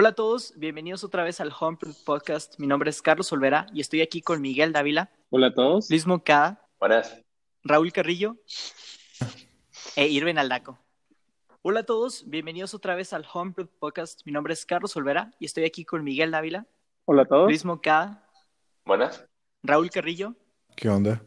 [0.00, 1.76] Hola a todos, bienvenidos otra vez al Home
[2.06, 2.58] Podcast.
[2.58, 5.10] Mi nombre es Carlos Olvera y estoy aquí con Miguel Dávila.
[5.28, 5.90] Hola a todos.
[5.90, 6.66] Luis Moncada.
[6.78, 7.20] Buenas.
[7.64, 8.38] Raúl Carrillo.
[9.96, 10.78] e Irvin Aldaco.
[11.60, 14.22] Hola a todos, bienvenidos otra vez al Home Podcast.
[14.24, 16.66] Mi nombre es Carlos Olvera y estoy aquí con Miguel Dávila.
[17.04, 17.48] Hola a todos.
[17.48, 18.26] Luis Moncada.
[18.86, 19.26] Buenas.
[19.62, 20.34] Raúl Carrillo.
[20.76, 21.22] ¿Qué onda?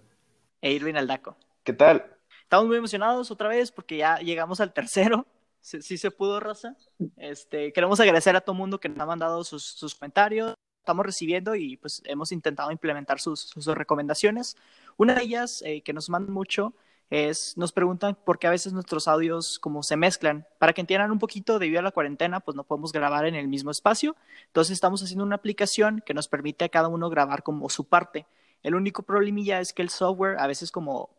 [0.63, 1.38] E Irvin Aldaco.
[1.63, 2.18] ¿Qué tal?
[2.41, 5.27] Estamos muy emocionados otra vez porque ya llegamos al tercero
[5.63, 6.76] sí, se pudo, Raza.
[7.17, 10.54] Este, queremos agradecer a todo mundo que nos ha mandado sus, comentarios.
[10.80, 14.57] Estamos recibiendo y pues hemos intentado implementar sus, recomendaciones.
[14.98, 16.73] Una de ellas eh, que nos mandan mucho
[17.09, 20.46] es, nos preguntan por qué a veces nuestros audios como se mezclan.
[20.60, 23.48] Para que entiendan un poquito, debido a la cuarentena, pues no podemos grabar en el
[23.48, 24.16] mismo espacio.
[24.48, 28.26] Entonces estamos haciendo una aplicación que nos permite a cada uno grabar como su parte.
[28.63, 31.10] El único problemilla es que el software a veces como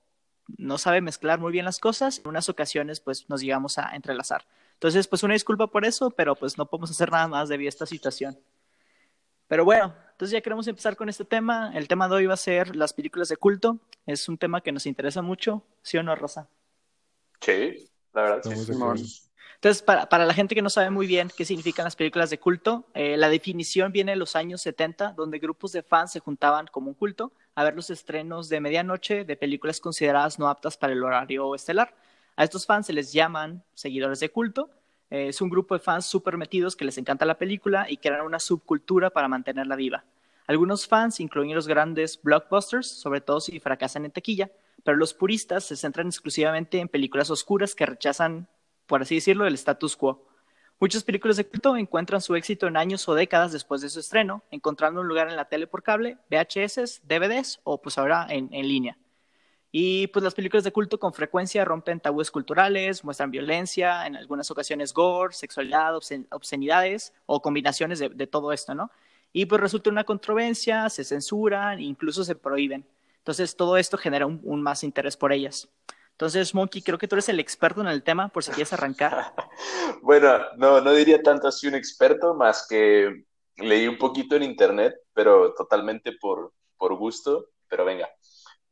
[0.57, 4.47] no sabe mezclar muy bien las cosas, en unas ocasiones pues nos llegamos a entrelazar.
[4.75, 7.71] Entonces, pues una disculpa por eso, pero pues no podemos hacer nada más debido a
[7.71, 8.39] esta situación.
[9.47, 11.73] Pero bueno, entonces ya queremos empezar con este tema.
[11.75, 13.79] El tema de hoy va a ser las películas de culto.
[14.07, 16.49] Es un tema que nos interesa mucho, ¿sí o no, Rosa?
[17.41, 18.43] Sí, la verdad.
[18.97, 19.24] Sí.
[19.65, 22.39] Entonces, para, para, la gente que no sabe muy bien qué significan las películas de
[22.39, 26.67] culto, eh, la definición viene de los años 70, donde grupos de fans se juntaban
[26.67, 30.93] como un culto a ver los estrenos de medianoche de películas consideradas no aptas para
[30.93, 31.95] el horario estelar.
[32.37, 34.69] A estos fans se les llaman seguidores de culto.
[35.09, 38.27] Eh, es un grupo de fans súper metidos que les encanta la película y crean
[38.27, 40.05] una subcultura para mantenerla viva.
[40.47, 44.51] Algunos fans incluyen los grandes blockbusters, sobre todo si fracasan en taquilla,
[44.83, 48.47] pero los puristas se centran exclusivamente en películas oscuras que rechazan
[48.87, 50.27] por así decirlo, el status quo.
[50.81, 54.43] Muchas películas de culto encuentran su éxito en años o décadas después de su estreno,
[54.51, 58.99] encontrando un lugar en la tele por cable, VHS, DVDs o pues ahora en, línea.
[59.71, 64.51] Y pues las películas de culto con frecuencia rompen tabúes culturales, muestran violencia, en algunas
[64.51, 68.91] ocasiones gore, sexualidad, obscenidades o combinaciones de, todo esto, ¿no?
[69.33, 72.85] Y pues resulta una controversia, se censuran, incluso se prohíben.
[73.19, 75.69] Entonces todo esto genera un más interés por ellas.
[76.15, 79.35] Entonces, Monkey, creo que tú eres el experto en el tema, por si quieres arrancar.
[80.03, 83.25] bueno, no, no diría tanto así un experto, más que
[83.57, 88.09] leí un poquito en internet, pero totalmente por, por gusto, pero venga.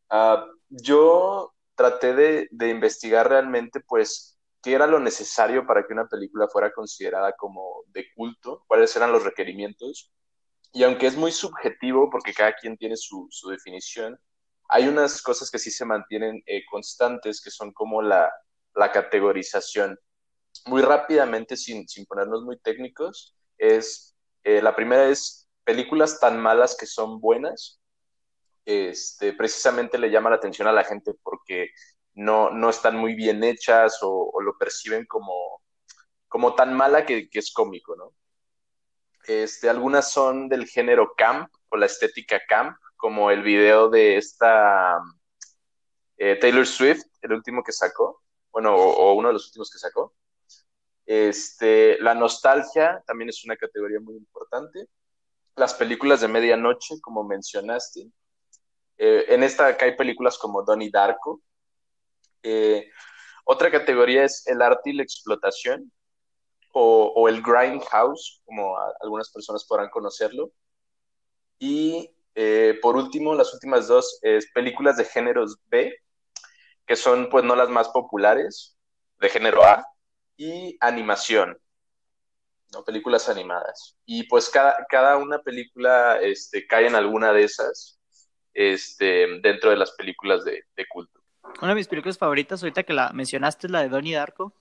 [0.08, 6.06] Ah, yo traté de, de, investigar realmente, pues, qué era lo necesario para que una
[6.06, 10.12] película fuera considerada como de culto, cuáles eran los requerimientos.
[10.72, 14.16] Y aunque es muy subjetivo, porque cada quien tiene su, su definición,
[14.72, 18.33] hay unas cosas que sí se mantienen eh, constantes, que son como la,
[18.75, 19.99] categorización.
[20.65, 26.87] Muy rápidamente, sin, ponernos muy técnicos, es, eh, la primera es películas tan malas que
[26.87, 27.82] son buenas.
[28.65, 31.69] Este, precisamente le llama la atención a la gente porque
[32.15, 35.62] no, no están muy bien hechas o, lo perciben como,
[36.28, 38.15] como tan mala que, que, es cómico, ¿no?
[39.27, 45.00] Este, algunas son del género camp o la estética camp, como el video de esta
[46.19, 48.22] eh, Taylor Swift, el último que sacó,
[48.53, 50.15] bueno, o, uno de los últimos que sacó.
[51.06, 54.87] Este, la nostalgia también es una categoría muy importante.
[55.56, 58.11] Las películas de medianoche, como mencionaste.
[58.99, 61.41] Eh, en esta acá hay películas como Donnie Darko.
[62.43, 62.91] Eh,
[63.47, 65.91] otra categoría es el arte y la explotación,
[66.75, 70.53] o el grindhouse, como algunas personas podrán conocerlo.
[71.62, 75.97] Y eh, por último, las últimas dos es películas de géneros B,
[76.84, 78.77] que son pues no las más populares,
[79.21, 79.87] de género A,
[80.37, 81.56] y animación,
[82.73, 82.83] ¿no?
[82.83, 83.97] películas animadas.
[84.05, 88.00] Y pues cada, cada una película este, cae en alguna de esas
[88.55, 91.20] este, dentro de las películas de, culto.
[91.61, 94.53] Una de mis películas favoritas, ahorita que la mencionaste, es la de Donnie Darko,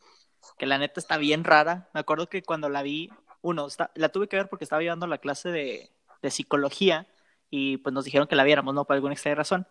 [0.56, 1.89] que la neta está bien rara.
[1.95, 3.09] Me acuerdo que cuando la vi,
[3.42, 5.89] uno, la tuve que ver porque estaba llevando la clase de,
[6.21, 7.07] de psicología
[7.50, 8.85] y pues nos dijeron que la viéramos, ¿no?
[8.85, 9.68] Por alguna extraña razón.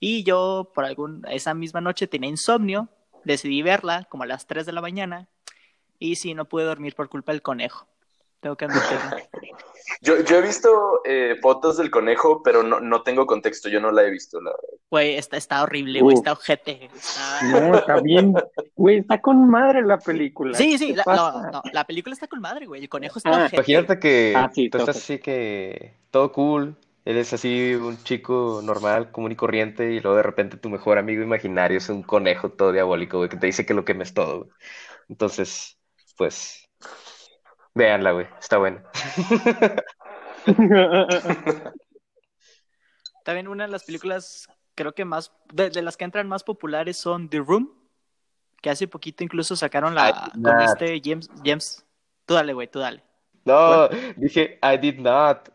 [0.00, 2.88] Y yo, por algún, esa misma noche tenía insomnio,
[3.24, 5.28] decidí verla como a las 3 de la mañana
[5.98, 7.86] y sí, no pude dormir por culpa del conejo.
[8.44, 9.16] Tengo que admitirlo.
[10.02, 13.90] yo, yo he visto eh, fotos del conejo, pero no, no tengo contexto, yo no
[13.90, 14.50] la he visto, la
[14.90, 16.90] Güey, está, está horrible, güey, está ojete.
[17.50, 18.34] No, está bien.
[18.76, 20.58] Güey, está con madre la película.
[20.58, 23.44] Sí, sí, la, no, no, la película está con madre, güey, el conejo está ah,
[23.46, 23.56] ojete.
[23.56, 26.76] Imagínate que ah, tú estás así que todo cool,
[27.06, 30.98] él es así un chico normal, común y corriente, y luego de repente tu mejor
[30.98, 34.40] amigo imaginario es un conejo todo diabólico, güey, que te dice que lo quemes todo,
[34.40, 34.50] güey.
[35.08, 35.78] Entonces,
[36.18, 36.64] pues,
[37.74, 38.82] véanla, güey, está bueno.
[43.24, 47.28] También una de las películas, creo que más, de, las que entran más populares son
[47.28, 47.72] The Room,
[48.60, 51.84] que hace poquito incluso sacaron la, con este James, James,
[52.26, 53.02] tú dale, güey, tú dale.
[53.44, 55.48] No, dije, I did not.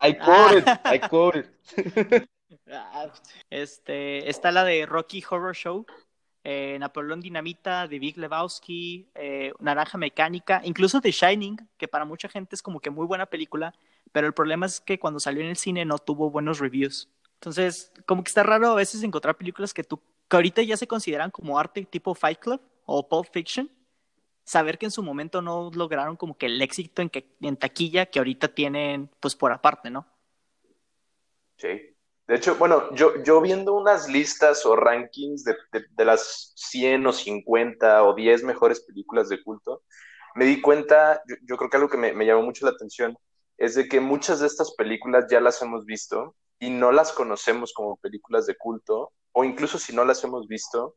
[0.00, 0.94] I quoted, Ah.
[0.94, 1.46] I quoted.
[2.70, 3.06] Ah,
[3.50, 5.86] Este, está la de Rocky Horror Show,
[6.48, 12.28] eh, Napoleón Dinamita, The Big Lebowski, eh, Naranja Mecánica, incluso The Shining, que para mucha
[12.28, 13.74] gente es como que muy buena película,
[14.12, 17.08] pero el problema es que cuando salió en el cine no tuvo buenos reviews.
[17.34, 20.86] Entonces, como que está raro a veces encontrar películas que tú, que ahorita ya se
[20.86, 23.68] consideran como arte tipo Fight Club o Pulp Fiction,
[24.44, 27.10] saber que en su momento no lograron como que el éxito en,
[27.40, 30.06] en taquilla que ahorita tienen pues por aparte, ¿no?
[31.56, 31.95] Sí.
[32.28, 37.12] De hecho, bueno, yo, yo viendo unas listas o rankings de, de- las 100 o
[37.12, 39.84] 50 o 10 mejores películas de culto,
[40.34, 43.16] me di cuenta, yo, yo creo que algo que me, me llamó mucho la atención
[43.58, 47.72] es de que muchas de estas películas ya las hemos visto y no las conocemos
[47.72, 50.96] como películas de culto, o incluso si no las hemos visto,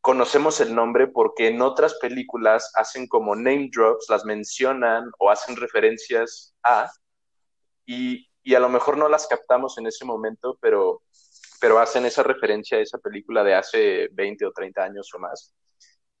[0.00, 5.56] conocemos el nombre porque en otras películas hacen como name drops, las mencionan o hacen
[5.56, 6.90] referencias a,
[7.86, 11.02] y, y a lo mejor no las captamos en ese momento, pero,
[11.60, 15.54] pero hacen esa referencia a esa película de hace 20 o 30 años o más.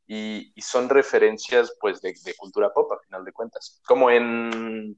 [0.06, 4.96] Y, y son referencias pues de, de cultura pop a final de cuentas, como en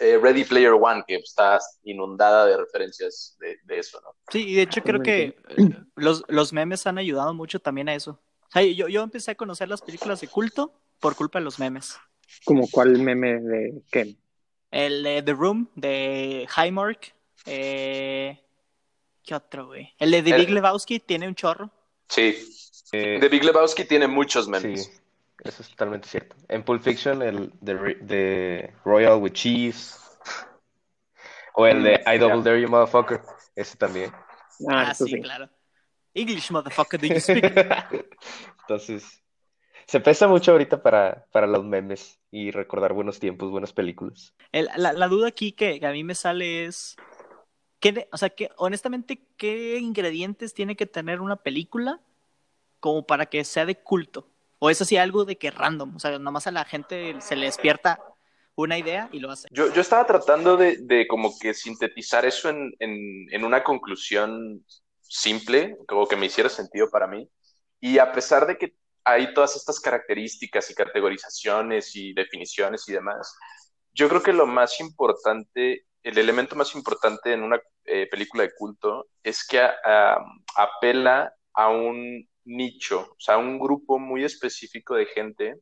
[0.00, 4.14] eh, Ready Player One, que está inundada de referencias de, de eso, ¿no?
[4.30, 7.94] Sí, y de hecho creo que eh, los, los memes han ayudado mucho también a
[7.94, 8.20] eso.
[8.42, 11.58] O sea, yo, yo empecé a conocer las películas de culto por culpa de los
[11.58, 11.96] memes.
[12.44, 14.16] Como cuál meme de qué.
[14.74, 17.14] El de The Room, de Highmark.
[17.46, 18.40] Eh...
[19.22, 19.94] ¿Qué otro, güey?
[19.98, 21.70] El de The El- Big Lebowski tiene un chorro.
[22.08, 22.36] Sí.
[22.92, 24.84] Eh, The Big Lebowski tiene muchos memes.
[24.84, 24.90] Sí,
[25.44, 26.36] eso es totalmente cierto.
[26.48, 29.94] En Pulp Fiction, el de, de Royal with Cheese.
[31.54, 32.42] O el de I Double.
[32.42, 33.22] Dare You Motherfucker.
[33.54, 34.12] Ese también.
[34.68, 35.20] Ah, Ah, sí.
[35.20, 35.48] claro.
[36.12, 37.44] English, motherfucker, do you speak?
[38.60, 39.22] Entonces,
[39.86, 44.34] se pesa mucho ahorita para, para los memes y recordar buenos tiempos, buenas películas.
[44.52, 46.96] El- la, la duda aquí que, que a mí me sale es,
[47.80, 52.00] ¿qué de- o sea, que honestamente, ¿qué ingredientes tiene que tener una película
[52.80, 54.26] como para que sea de culto?
[54.58, 55.96] ¿O es así algo de que random?
[55.96, 58.00] O sea, nomás a la gente se le despierta
[58.56, 59.48] una idea y lo hace.
[59.50, 64.64] Yo, yo estaba tratando de, de como que sintetizar eso en, en, en una conclusión
[65.00, 67.28] simple, como que me hiciera sentido para mí.
[67.80, 68.74] Y a pesar de que
[69.04, 73.36] hay todas estas características y categorizaciones y definiciones y demás,
[73.92, 78.52] yo creo que lo más importante, el elemento más importante en una eh, película de
[78.54, 80.18] culto es que ah,
[80.56, 85.56] apela a un nicho, o sea, a un grupo muy específico de gente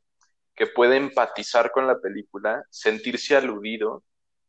[0.54, 4.04] que puede empatizar con la película, sentirse aludido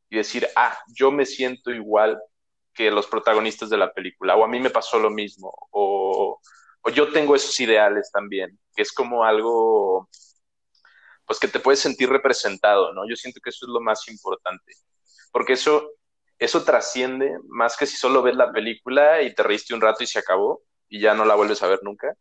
[0.10, 2.20] y decir, ah, yo me siento igual
[2.74, 6.40] que los protagonistas de la película, o a mí me pasó lo mismo, o,
[6.84, 10.10] o yo tengo esos ideales también, que es como algo,
[11.26, 13.08] pues que te puedes sentir representado, ¿no?
[13.10, 14.74] Yo siento que eso es lo más importante,
[15.32, 15.92] porque eso,
[16.38, 20.08] eso trasciende más que si solo ves la película y te reíste un rato y
[20.08, 22.14] se acabó y ya no la vuelves a ver nunca.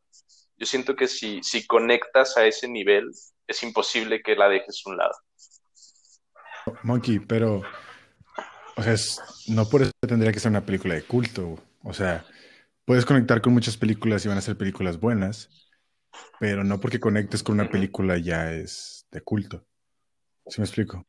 [0.57, 3.11] Yo siento que si, si conectas a ese nivel,
[3.49, 5.14] es imposible que la dejes a un lado.
[6.85, 7.62] Monkey, pero,
[8.76, 8.95] o sea,
[9.49, 11.59] no por eso tendría que ser una película de culto.
[11.83, 12.25] O sea,
[12.85, 15.49] puedes conectar con muchas películas y van a ser películas buenas,
[16.41, 19.65] pero no porque conectes con una película ya es de culto.
[20.47, 21.07] ¿Sí me explico?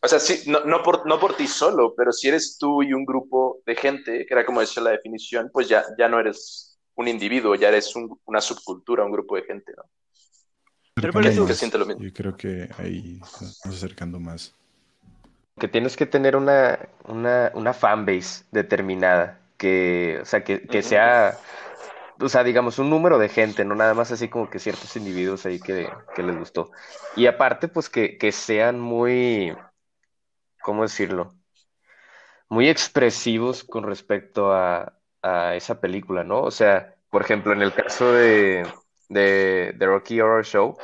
[0.00, 2.92] O sea, sí, no, no, por, no por ti solo, pero si eres tú y
[2.92, 6.78] un grupo de gente, que era como decía la definición, pues ya, ya no eres
[6.94, 9.82] un individuo, ya eres un- una subcultura, un grupo de gente, ¿no?
[10.94, 12.02] Pero por eso- Que siente lo mismo.
[12.02, 14.54] Yo creo que ahí nos estamos acercando más.
[15.58, 21.38] Que tienes que tener una, una, una fanbase determinada, que, o sea, que, que sea,
[22.20, 25.46] o sea, digamos, un número de gente, no nada más así como que ciertos individuos
[25.46, 26.70] ahí que, que les gustó.
[27.16, 29.56] Y aparte, pues que, que sean muy,
[30.62, 31.34] ¿cómo decirlo?
[32.48, 36.42] Muy expresivos con respecto a, a esa película, ¿no?
[36.42, 38.66] O sea, por ejemplo, en el caso de,
[39.08, 40.78] de, de Rocky Horror Show,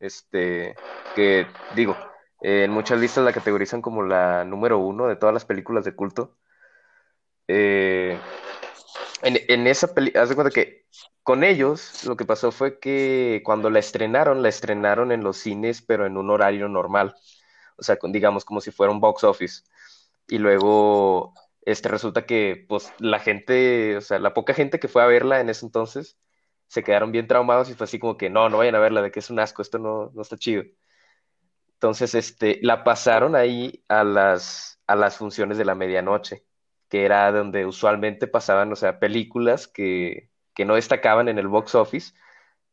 [0.00, 0.76] este,
[1.16, 1.46] que
[1.76, 1.96] digo,
[2.42, 6.36] en muchas listas la categorizan como la número uno de todas las películas de culto.
[7.48, 8.18] Eh,
[9.22, 10.84] en, esa película, haz de cuenta que
[11.22, 15.82] con ellos lo que pasó fue que cuando la estrenaron, la estrenaron en los cines,
[15.82, 17.14] pero en un horario normal.
[17.76, 19.62] O sea, digamos como si fuera un box office.
[20.28, 25.02] Y luego, este, resulta que, pues, la gente, o sea, la poca gente que fue
[25.02, 26.18] a verla en ese entonces,
[26.68, 29.10] se quedaron bien traumados y fue así como que, no, no vayan a verla, de
[29.10, 30.64] que es un asco, esto no, no está chido.
[31.74, 36.44] Entonces, este, la pasaron ahí a las, a las funciones de la medianoche,
[36.88, 41.74] que era donde usualmente pasaban, o sea, películas que, que no destacaban en el box
[41.74, 42.14] office,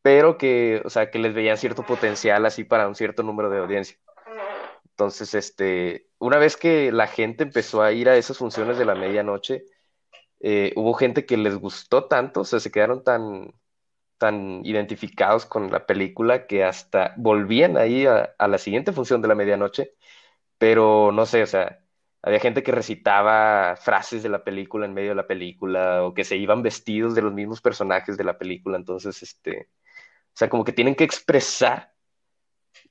[0.01, 3.59] pero que, o sea, que les veían cierto potencial así para un cierto número de
[3.59, 3.97] audiencia.
[4.91, 8.95] Entonces, este, una vez que la gente empezó a ir a esas funciones de la
[8.95, 9.65] medianoche,
[10.39, 13.53] eh, hubo gente que les gustó tanto, o sea, se quedaron tan,
[14.17, 19.27] tan identificados con la película que hasta volvían ahí a, a la siguiente función de
[19.29, 19.95] la medianoche,
[20.57, 21.79] pero no sé, o sea,
[22.23, 26.23] había gente que recitaba frases de la película en medio de la película o que
[26.23, 28.77] se iban vestidos de los mismos personajes de la película.
[28.77, 31.91] Entonces, este, o sea, como que tienen que expresar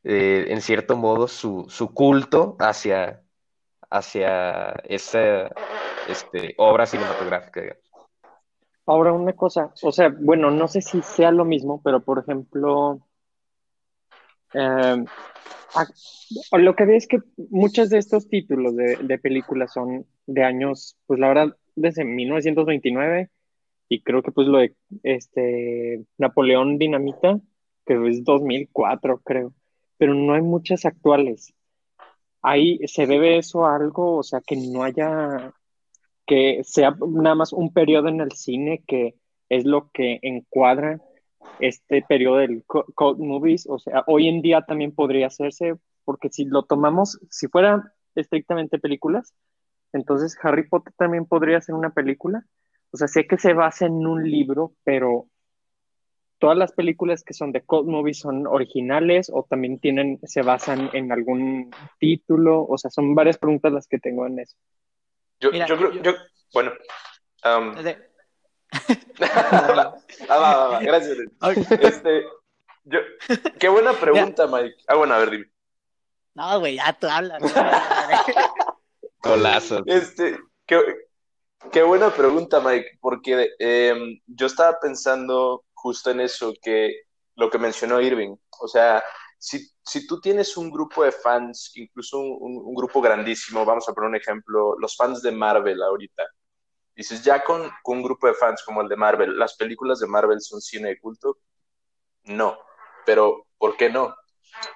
[0.02, 3.22] eh, en cierto modo su, su culto hacia,
[3.88, 5.50] hacia esa
[6.08, 7.76] este, obra cinematográfica.
[8.86, 12.98] Ahora una cosa, o sea, bueno, no sé si sea lo mismo, pero por ejemplo,
[14.54, 15.04] eh,
[16.52, 17.18] lo que veo es que
[17.50, 23.30] muchos de estos títulos de, películas son de años, pues la verdad, desde 1929
[23.88, 27.40] y creo que pues lo de este Napoleón Dinamita,
[27.86, 29.52] que es 2004 creo,
[29.98, 31.52] pero no hay muchas actuales.
[32.42, 35.52] Ahí se debe eso a algo, o sea, que no haya,
[36.26, 39.14] que sea nada más un periodo en el cine que
[39.48, 41.00] es lo que encuadra
[41.58, 46.44] este periodo del cult movies, o sea, hoy en día también podría hacerse, porque si
[46.44, 49.34] lo tomamos, si fuera estrictamente películas,
[49.92, 52.44] entonces Harry Potter también podría ser una película.
[52.92, 55.26] O sea, sé que se basa en un libro, pero
[56.38, 60.90] todas las películas que son de cult movies son originales o también tienen, se basan
[60.92, 62.64] en algún título.
[62.66, 64.56] O sea, son varias preguntas las que tengo en eso.
[65.38, 66.12] Yo, Mira, yo creo, yo,
[66.52, 66.72] bueno.
[67.44, 67.74] Um...
[69.22, 69.94] va,
[70.28, 71.18] va, va, gracias.
[71.80, 72.24] Este,
[72.84, 72.98] yo,
[73.58, 74.76] qué buena pregunta, Mike.
[74.86, 75.50] Ah, bueno, a ver, dime.
[76.34, 77.42] No, güey, ya tú hablas.
[79.20, 79.82] Colazo.
[79.86, 80.80] Este, qué,
[81.72, 87.02] qué, buena pregunta, Mike, porque eh, yo estaba pensando justo en eso, que
[87.36, 88.36] lo que mencionó Irving.
[88.60, 89.02] O sea,
[89.38, 93.92] si, si tú tienes un grupo de fans, incluso un, un, grupo grandísimo, vamos a
[93.92, 96.22] poner un ejemplo, los fans de Marvel ahorita.
[97.00, 100.38] Dices, ya con, un grupo de fans como el de Marvel, ¿las películas de Marvel
[100.42, 101.38] son cine de culto?
[102.24, 102.58] No.
[103.06, 104.14] Pero, ¿por qué no?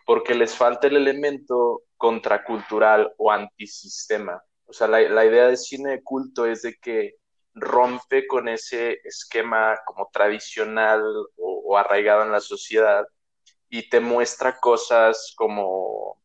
[0.07, 4.43] porque les falta el elemento contracultural o antisistema.
[4.65, 7.17] O sea, la, la, idea de cine de culto es de que
[7.53, 11.03] rompe con ese esquema como tradicional
[11.37, 13.05] o, o arraigado en la sociedad
[13.69, 16.19] y te muestra cosas como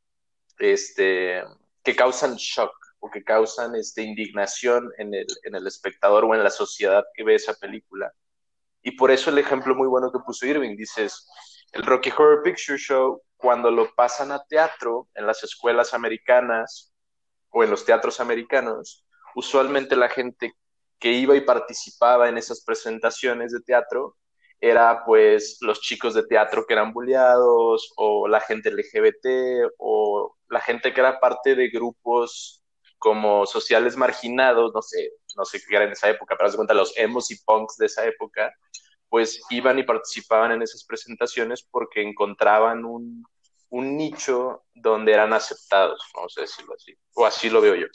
[0.60, 1.44] este
[1.84, 6.44] que causan shock o que causan este, indignación en el, en el espectador o en
[6.44, 8.14] la sociedad que ve esa película.
[8.82, 11.28] Y por eso el ejemplo muy bueno que puso Irving, dices,
[11.72, 16.94] el Rocky Horror Picture Show cuando lo pasan a teatro en las escuelas americanas
[17.50, 20.54] o en los teatros americanos, usualmente la gente
[21.00, 24.18] que iba y participaba en esas presentaciones de teatro
[24.60, 30.60] era pues los chicos de teatro que eran bulleados o la gente LGBT o la
[30.60, 32.62] gente que era parte de grupos
[33.00, 36.74] como sociales marginados, no sé, no sé qué era en esa época, pero haz cuenta
[36.74, 38.54] los emos y punks de esa época,
[39.08, 43.26] pues iban y participaban en esas presentaciones porque encontraban un,
[43.70, 47.88] un nicho donde eran aceptados, vamos a decirlo así, o así lo veo yo.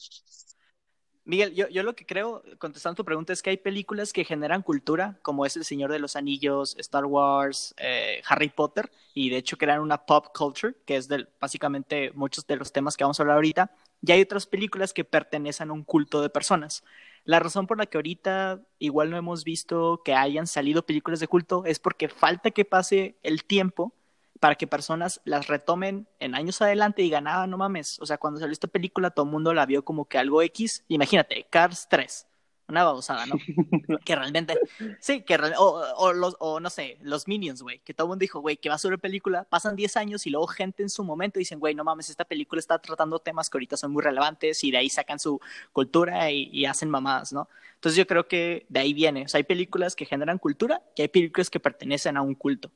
[1.27, 4.61] Miguel, yo, yo, lo que creo, contestando tu pregunta, es que hay películas que generan
[4.61, 9.39] cultura, como es El Señor de los Anillos, Star Wars, eh, Harry Potter, y de
[9.39, 13.19] hecho crean una pop culture, que es del, básicamente muchos de los temas que vamos
[13.19, 13.75] a hablar ahorita,
[14.07, 16.85] y hay otras películas que pertenecen a un culto de personas.
[17.25, 21.29] La razón por la que ahorita igual no hemos visto que hayan salido películas de
[21.29, 23.95] culto es porque falta que pase el tiempo
[24.41, 28.19] para que personas las retomen en años adelante y digan, ah, no mames, o sea,
[28.19, 31.87] cuando salió esta película todo el mundo la vio como que algo X, imagínate, Cars
[31.89, 32.27] 3,
[32.69, 33.37] una babosada, ¿no?
[34.05, 34.59] que realmente,
[35.01, 38.23] sí, que o, o, los, o no sé, los Minions, güey, que todo el mundo
[38.23, 41.05] dijo, güey, que va a ser película, pasan 10 años y luego gente en su
[41.05, 44.65] momento dicen, güey, no mames, esta película está tratando temas que ahorita son muy relevantes
[44.65, 45.41] y de ahí sacan su
[45.73, 47.49] cultura y, y hacen mamadas, ¿no?
[47.75, 51.03] Entonces yo creo que de ahí viene, o sea, hay películas que generan cultura y
[51.03, 52.71] hay películas que pertenecen a un culto.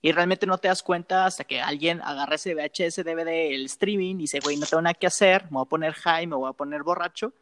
[0.00, 4.16] Y realmente no te das cuenta hasta que alguien agarra ese VHS, DVD, el streaming
[4.16, 6.50] y dice, güey, no tengo nada que hacer, me voy a poner high, me voy
[6.50, 7.32] a poner borracho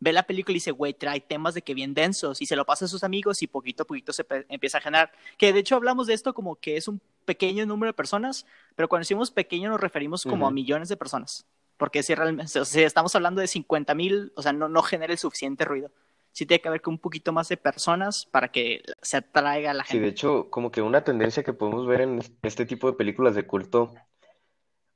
[0.00, 2.64] ve la película y dice, güey, trae temas de que bien densos y se lo
[2.64, 5.12] pasa a sus amigos y poquito a poquito se empieza a generar.
[5.36, 8.88] Que de hecho hablamos de esto como que es un pequeño número de personas, pero
[8.88, 10.50] cuando decimos pequeño nos referimos como uh -huh.
[10.50, 11.46] a millones de personas.
[11.76, 15.12] Porque si realmente, o sea, estamos hablando de 50 mil, o sea, no, no genera
[15.12, 15.90] el suficiente ruido.
[16.32, 19.84] Sí tiene que haber un poquito más de personas para que se atraiga a la
[19.84, 19.98] gente.
[19.98, 23.34] Sí, de hecho, como que una tendencia que podemos ver en este tipo de películas
[23.34, 23.92] de culto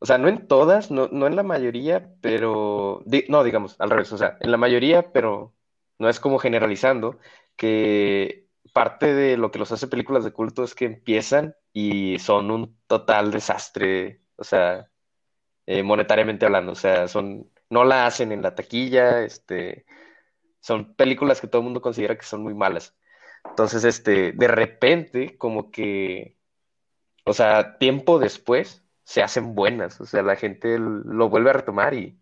[0.04, 4.12] o sea, no en todas, no, no en la mayoría, pero, no, digamos, al revés,
[4.12, 5.54] o sea, en la mayoría, pero
[5.98, 7.18] no es como generalizando,
[7.56, 12.50] que parte de lo que los hace películas de culto es que empiezan y son
[12.50, 14.90] un total desastre, o sea,
[15.64, 16.72] eh, monetariamente hablando.
[16.72, 19.86] O sea, son, no la hacen en la taquilla, este,
[20.60, 22.94] son películas que todo el mundo considera que son muy malas.
[23.48, 26.36] Entonces, este, de repente, como que,
[27.24, 30.00] o sea, tiempo después, se hacen buenas.
[30.00, 32.18] O sea, la gente lo vuelve a retomar y,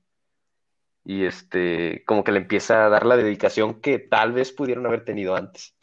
[1.04, 5.04] y este, como que le empieza a dar la dedicación que tal vez pudieron haber
[5.04, 5.76] tenido antes.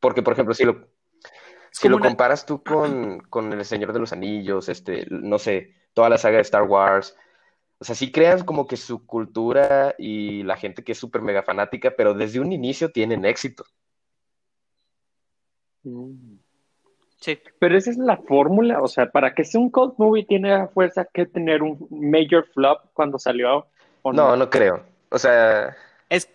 [0.00, 0.88] Porque, por ejemplo, si lo,
[1.70, 6.08] si lo comparas tú con, con, El Señor de los Anillos, este, no sé, toda
[6.08, 7.16] la saga de Star Wars,
[7.78, 11.42] o sea, sí crean como que su cultura y la gente que es súper mega
[11.42, 13.64] fanática, pero desde un inicio tienen éxito.
[15.82, 16.39] Mm.
[17.20, 17.38] Sí.
[17.58, 20.68] Pero esa es la fórmula, o sea, para que sea un cult movie tiene la
[20.68, 23.66] fuerza que tener un major flop cuando salió.
[24.04, 24.12] no?
[24.12, 24.82] no, no creo.
[25.10, 25.76] O sea,
[26.08, 26.28] es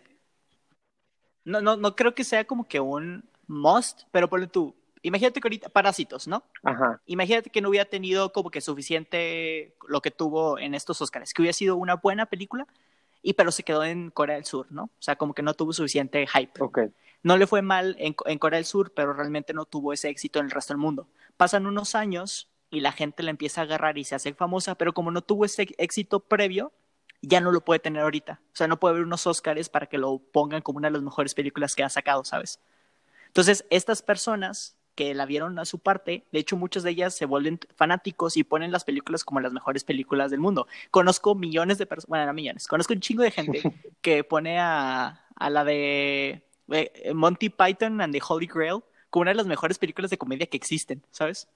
[1.44, 5.48] no, no, no creo que sea como que un must, pero ponle tú, imagínate que
[5.48, 6.44] ahorita, Parásitos, ¿no?
[6.64, 7.00] Ajá.
[7.06, 11.42] Imagínate que no hubiera tenido como que suficiente lo que tuvo en estos Oscars, que
[11.44, 12.68] hubiera sido una buena película,
[13.22, 14.84] y pero se quedó en Corea del Sur, ¿no?
[14.84, 16.64] O sea, como que no tuvo suficiente hype.
[16.64, 16.80] Ok.
[17.26, 20.38] No le fue mal en, en Corea del Sur, pero realmente no tuvo ese éxito
[20.38, 21.08] en el resto del mundo.
[21.38, 24.94] Pasan unos años y la gente la empieza a agarrar y se hace famosa, pero
[24.94, 26.72] como no tuvo ese éxito previo,
[27.24, 28.42] ya no lo puede tener ahorita.
[28.54, 31.02] O sea, no puede haber unos Oscars para que lo pongan como una de las
[31.02, 32.60] mejores películas que ha sacado, ¿sabes?
[33.26, 37.26] Entonces, estas personas que la vieron a su parte, de hecho muchas de ellas se
[37.26, 40.68] vuelven fanáticos y ponen las películas como las mejores películas del mundo.
[40.92, 43.64] Conozco millones de personas, bueno, no millones, conozco un chingo de gente
[44.02, 46.45] que pone a, a la de
[47.14, 50.58] Monty Python and the Holy Grail como una de las mejores películas de comedia que
[50.58, 51.48] existen, ¿sabes?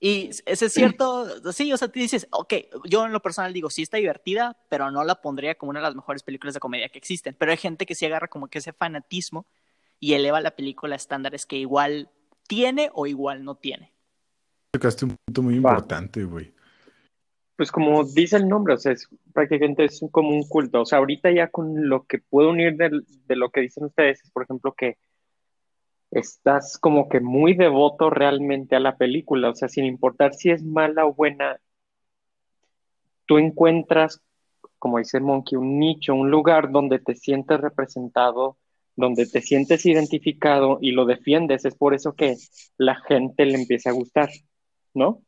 [0.00, 3.70] Y ese es cierto, sí, o sea, tú dices, ok, yo en lo personal digo,
[3.70, 6.88] sí está divertida, pero no la pondría como una de las mejores películas de comedia
[6.88, 7.34] que existen.
[7.38, 9.46] Pero hay gente que sí agarra como que ese fanatismo
[10.00, 12.10] y eleva la película a estándares que igual
[12.46, 13.92] tiene o igual no tiene.
[14.70, 16.52] Tocaste un punto muy importante, güey.
[17.58, 20.82] Pues como dice el nombre, o sea, es, prácticamente es como un culto.
[20.82, 24.22] O sea, ahorita ya con lo que puedo unir de, de lo que dicen ustedes,
[24.22, 24.96] es por ejemplo que
[26.12, 30.62] estás como que muy devoto realmente a la película, o sea, sin importar si es
[30.62, 31.58] mala o buena,
[33.26, 34.22] tú encuentras,
[34.78, 38.56] como dice Monkey, un nicho, un lugar donde te sientes representado,
[38.94, 42.36] donde te sientes identificado y lo defiendes, es por eso que
[42.76, 44.30] la gente le empieza a gustar,
[44.94, 45.22] ¿no?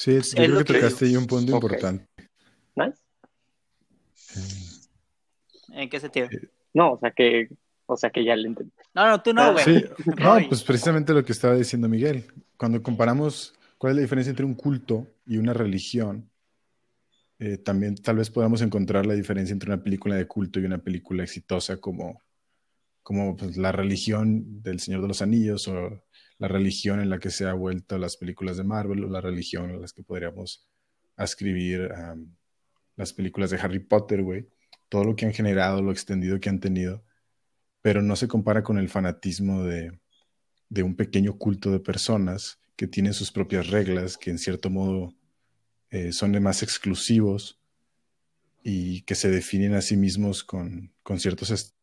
[0.00, 2.06] Sí, yo creo que, tocaste ahí un punto importante.
[2.74, 3.02] ¿Nice?
[5.74, 6.26] ¿En qué sentido?
[6.30, 7.50] Eh, no, o sea que,
[7.84, 8.72] o sea que ya le entendí.
[8.94, 9.62] No, no, tú no, ah, güey.
[9.62, 9.84] Sí,
[10.18, 12.24] no, pues precisamente lo que estaba diciendo Miguel.
[12.56, 16.30] Cuando comparamos cuál es la diferencia entre un culto y una religión,
[17.38, 20.78] eh, también tal vez podamos encontrar la diferencia entre una película de culto y una
[20.78, 22.22] película exitosa como,
[23.02, 26.02] como pues, la religión del Señor de los Anillos o
[26.40, 29.70] la religión en la que se ha vuelto las películas de Marvel o la religión
[29.70, 30.66] en las que podríamos
[31.14, 31.90] ascribir
[32.96, 34.48] las películas de Harry Potter, güey.
[34.88, 37.04] Todo lo que han generado, lo extendido que han tenido,
[37.82, 40.00] pero no se compara con el fanatismo de,
[40.70, 45.14] de un pequeño culto de personas que tienen sus propias reglas, que en cierto modo
[45.90, 47.60] eh, son de más exclusivos
[48.62, 51.76] y que se definen a sí mismos con, con ciertos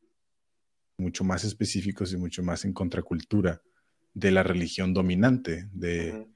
[0.97, 3.61] mucho más específicos y mucho más en contracultura
[4.13, 6.27] de la religión dominante, de,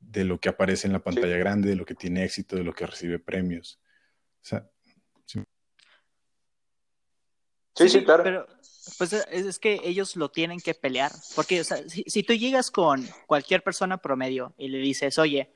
[0.00, 2.74] de lo que aparece en la pantalla grande, de lo que tiene éxito, de lo
[2.74, 3.80] que recibe premios.
[4.42, 4.58] sí.
[7.74, 8.24] sí, claro.
[8.24, 8.46] Pero
[8.98, 12.70] pues es, que ellos lo tienen que pelear, porque o sea, si, si, tú llegas
[12.70, 15.52] con cualquier persona promedio y le dices, oye,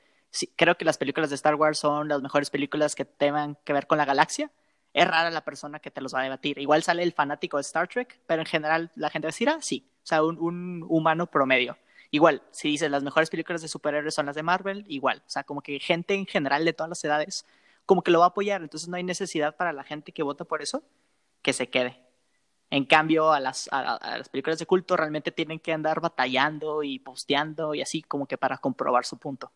[0.55, 3.87] creo que las películas de Star Wars son las mejores películas que tengan que ver
[3.87, 4.51] con la galaxia.
[4.93, 6.57] Es rara la persona que te los va a debatir.
[6.57, 9.49] Igual sale el fanático de Star Trek, pero en general la gente va a decir,
[9.49, 9.89] ah, sí.
[10.05, 11.77] O sea, un, humano promedio.
[12.11, 15.23] Igual, si dices las mejores películas de superhéroes son las de Marvel, igual.
[15.25, 17.45] O sea, como que gente en general de todas las edades,
[17.87, 18.61] como que lo va a apoyar.
[18.61, 20.83] Entonces no hay necesidad para la gente que vota por eso
[21.41, 21.99] que se quede.
[22.69, 26.99] En cambio, a las, a las películas de culto realmente tienen que andar batallando y
[26.99, 29.51] posteando y así como que para comprobar su punto.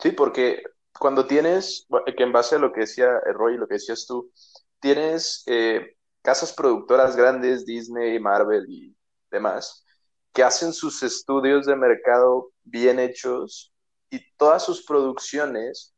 [0.00, 0.62] Sí, porque
[0.98, 4.32] cuando tienes, que en base a lo que decía Roy y lo que decías tú,
[4.80, 5.96] tienes eh,
[6.26, 8.96] casas productoras grandes, Disney, Marvel y
[9.30, 9.86] demás,
[10.32, 13.72] que hacen sus estudios de mercado bien hechos
[14.10, 15.94] y todas sus producciones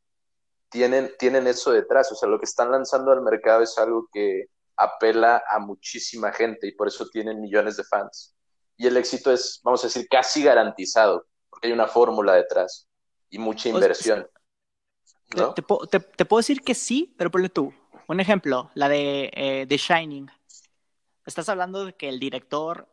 [0.69, 2.11] tienen, tienen eso detrás.
[2.11, 4.45] O sea, lo que están lanzando al mercado es algo que
[4.77, 8.35] apela a muchísima gente y por eso tienen millones de fans.
[8.77, 12.87] Y el éxito es, vamos a decir, casi garantizado, porque hay una fórmula detrás
[13.31, 14.29] y mucha inversión.
[15.55, 17.73] te, puedo decir que sí, pero ponle tú.
[18.07, 20.29] Un ejemplo, la de eh, The Shining.
[21.25, 22.87] Estás hablando de que el director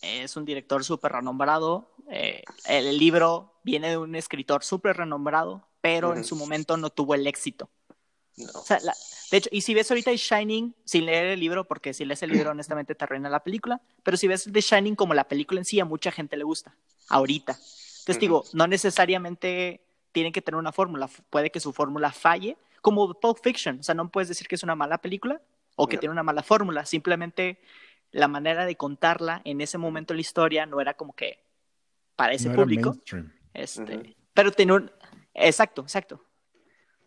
[0.00, 1.94] es un director súper renombrado.
[2.10, 7.14] Eh, el libro viene de un escritor súper renombrado, pero en su momento no tuvo
[7.14, 7.70] el éxito.
[8.54, 8.80] O sea,
[9.30, 12.22] de hecho, y si ves ahorita The Shining, sin leer el libro, porque si lees
[12.22, 15.60] el libro, honestamente te arruina la película, pero si ves The Shining como la película
[15.60, 16.74] en sí, a mucha gente le gusta,
[17.08, 17.52] ahorita.
[17.52, 23.14] Entonces, digo, no necesariamente tienen que tener una fórmula, puede que su fórmula falle, como
[23.14, 25.40] Pulp Fiction, o sea, no puedes decir que es una mala película
[25.76, 27.58] o que tiene una mala fórmula, simplemente
[28.10, 31.42] la manera de contarla en ese momento de la historia no era como que
[32.14, 32.94] para ese público.
[33.54, 34.90] Este, Pero tiene un...
[35.32, 36.22] Exacto, exacto.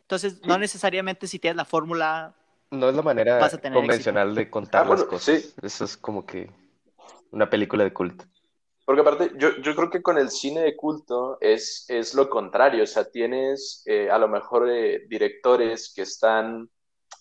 [0.01, 2.35] Entonces, no necesariamente si tienes la fórmula...
[2.71, 3.39] No es la manera
[3.71, 5.55] convencional de contar ah, las cosas.
[5.61, 6.49] Eso es como que
[7.31, 8.25] una película de culto.
[8.85, 12.83] Porque aparte, yo, yo creo que con el cine de culto es, es lo contrario.
[12.83, 16.69] O sea, tienes eh, a lo mejor eh, directores que están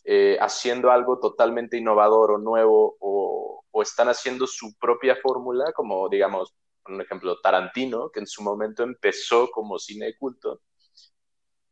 [0.05, 6.09] eh, haciendo algo totalmente innovador o nuevo o, o están haciendo su propia fórmula, como
[6.09, 10.61] digamos, por ejemplo, Tarantino, que en su momento empezó como cine de culto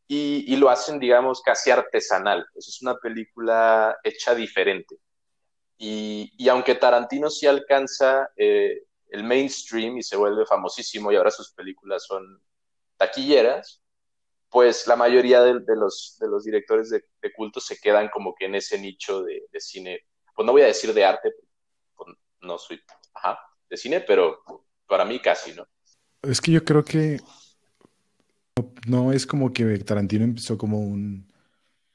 [0.07, 2.45] y, lo hacen, digamos, casi artesanal.
[2.55, 4.97] es una película hecha diferente.
[5.77, 11.51] Y, aunque Tarantino sí alcanza eh, el mainstream y se vuelve famosísimo y ahora sus
[11.51, 12.41] películas son
[12.97, 13.79] taquilleras,
[14.49, 17.03] pues la mayoría de, los, de los directores de,
[17.35, 19.99] culto se quedan como que en ese nicho de, cine,
[20.35, 21.31] pues no voy a decir de arte,
[21.95, 22.81] pues no soy
[23.69, 24.43] de cine, pero
[24.87, 25.67] para mí casi, ¿no?
[26.23, 27.19] Es que yo creo que
[28.87, 31.31] no es como que Tarantino empezó como un,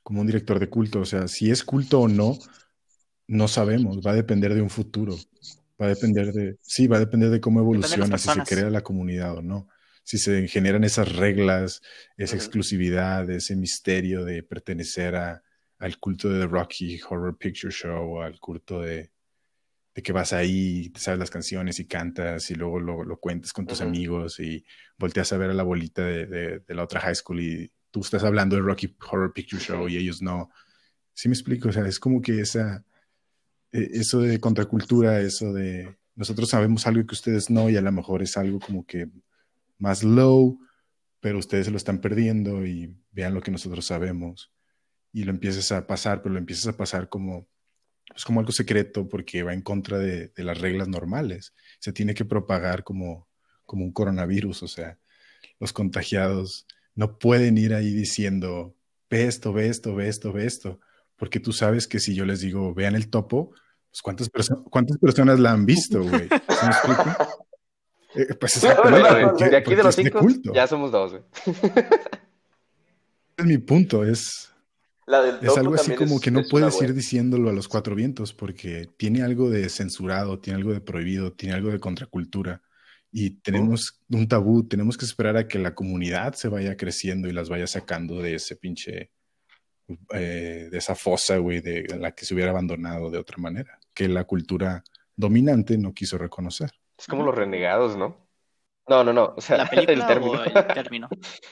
[0.04, 1.00] como un director de culto.
[1.00, 2.38] O sea, si es culto o no,
[3.26, 4.00] no sabemos.
[4.06, 5.16] Va a depender de un futuro.
[5.80, 6.58] Va a depender de.
[6.62, 9.68] Sí, va a depender de cómo evoluciona, si se crea la comunidad o no.
[10.02, 11.82] Si se generan esas reglas,
[12.16, 15.42] esa exclusividad, ese misterio de pertenecer a,
[15.78, 19.12] al culto de The Rocky Horror Picture Show o al culto de,
[19.94, 23.52] de que vas ahí, te sabes las canciones y cantas y luego lo, lo cuentas
[23.52, 24.64] con tus amigos y
[24.96, 28.24] volteas a ver a la bolita de, de, la otra high school y tú estás
[28.24, 30.50] hablando de Rocky Horror Picture Show y ellos no.
[31.14, 31.68] ¿Sí me explico?
[31.68, 32.84] O sea, es como que esa,
[33.72, 38.22] eso de contracultura, eso de nosotros sabemos algo que ustedes no y a lo mejor
[38.22, 39.08] es algo como que
[39.78, 40.58] más low,
[41.20, 44.52] pero ustedes se lo están perdiendo y vean lo que nosotros sabemos
[45.12, 47.48] y lo empiezas a pasar, pero lo empiezas a pasar como
[48.14, 51.54] es como algo secreto porque va en contra de, las reglas normales.
[51.78, 53.28] Se tiene que propagar como,
[53.64, 54.98] como un coronavirus, o sea,
[55.60, 58.76] los contagiados no pueden ir ahí diciendo,
[59.10, 60.80] ve esto, ve esto, ve esto, ve esto,
[61.18, 63.50] porque tú sabes que si yo les digo, vean el topo,
[63.90, 64.30] pues ¿cuántas,
[64.70, 66.28] ¿cuántas personas la han visto, güey?
[66.48, 67.28] ¿Se me explica?
[68.14, 69.50] Eh, pues exactamente.
[69.50, 70.20] de aquí de los cinco,
[70.54, 71.22] ya somos dos, güey.
[73.36, 74.48] es mi punto, es
[75.40, 79.22] es algo así como que no puedes ir diciéndolo a los cuatro vientos porque tiene
[79.22, 82.62] algo de censurado, tiene algo de prohibido, tiene algo de contracultura
[83.10, 87.32] y tenemos un tabú, tenemos que esperar a que la comunidad se vaya creciendo y
[87.32, 89.10] las vaya sacando de ese pinche,
[90.12, 94.08] eh, de esa fosa, güey, de la que se hubiera abandonado de otra manera, que
[94.08, 94.84] la cultura
[95.16, 96.70] dominante no quiso reconocer.
[96.96, 98.28] Es como los renegados, ¿no?
[98.88, 99.34] No, no, no.
[99.36, 100.40] O sea, ¿La película el término.
[100.40, 101.08] O el término?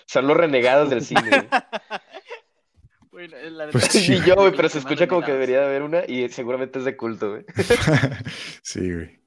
[0.07, 1.49] Son los renegados del cine.
[3.72, 6.79] pues sí, yo, güey, pero se escucha como que debería de haber una y seguramente
[6.79, 7.44] es de culto, güey.
[8.62, 9.20] sí, güey.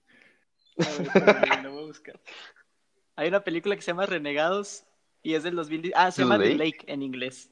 [3.15, 4.85] Hay una película que se llama Renegados
[5.23, 5.93] y es del 2000.
[5.95, 7.51] Ah, se llama The Lake en inglés.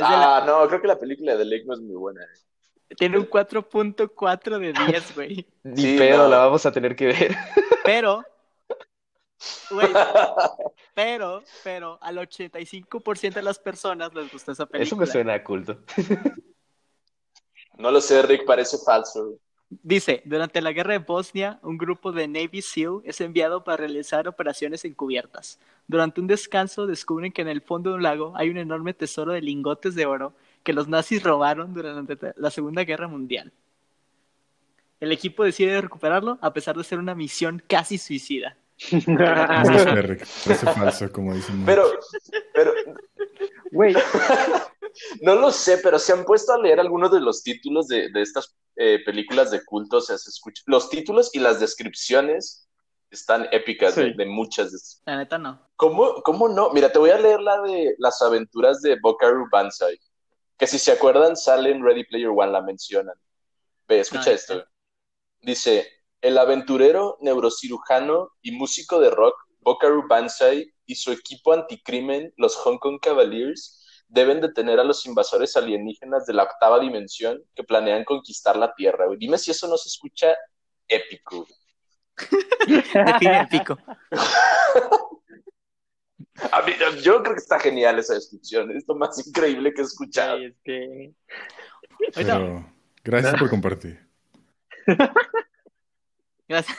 [0.00, 2.22] Ah, no, creo que la película de Lake no es muy buena.
[2.22, 2.94] Eh.
[2.96, 5.46] Tiene un 4.4 de 10, güey.
[5.62, 7.36] Ni pedo, la vamos a tener que ver.
[7.84, 8.24] Pero
[10.94, 14.86] pero, pero al 85% de las personas les gusta esa película.
[14.86, 15.78] Eso me suena a culto.
[17.76, 19.38] No lo sé, Rick, parece falso.
[19.70, 24.28] Dice, durante la guerra de Bosnia, un grupo de Navy SEAL es enviado para realizar
[24.28, 25.58] operaciones encubiertas.
[25.86, 29.32] Durante un descanso descubren que en el fondo de un lago hay un enorme tesoro
[29.32, 33.52] de lingotes de oro que los nazis robaron durante la Segunda Guerra Mundial.
[35.00, 38.56] El equipo decide recuperarlo a pesar de ser una misión casi suicida.
[39.06, 41.62] Parece falso, como dicen.
[41.64, 41.84] Pero,
[42.54, 42.72] pero,
[43.70, 43.94] güey,
[45.22, 48.22] no lo sé, pero se han puesto a leer algunos de los títulos de, de
[48.22, 52.68] estas eh, películas de culto, o sea, se escucha, los títulos y las descripciones
[53.10, 54.72] están épicas de, muchas.
[54.72, 54.78] De...
[55.06, 55.68] La neta no.
[55.76, 56.70] ¿Cómo, ¿Cómo no?
[56.70, 59.98] Mira, te voy a leer la de las aventuras de Bokaru Banzai,
[60.58, 63.14] que si se acuerdan sale en Ready Player One, la mencionan.
[63.86, 64.64] Ve, escucha ah, esto.
[65.40, 65.88] Dice,
[66.20, 72.78] el aventurero, neurocirujano y músico de rock Bokaru Banzai y su equipo anticrimen, los Hong
[72.78, 78.56] Kong Cavaliers, deben detener a los invasores alienígenas de la octava dimensión que planean conquistar
[78.56, 79.06] la Tierra.
[79.18, 80.34] Dime si eso no se escucha
[80.88, 81.46] épico.
[83.42, 83.78] épico.
[87.02, 88.70] yo creo que está genial esa descripción.
[88.76, 90.38] Es lo más increíble que he escuchado.
[93.02, 94.00] gracias por compartir.
[96.46, 96.76] Gracias.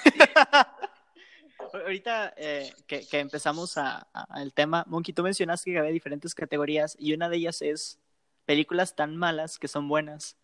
[1.84, 4.08] Ahorita eh, que, empezamos a,
[4.38, 8.00] el tema, Monkey, tú mencionaste que había diferentes categorías y una de ellas es
[8.46, 10.38] películas tan malas que son buenas.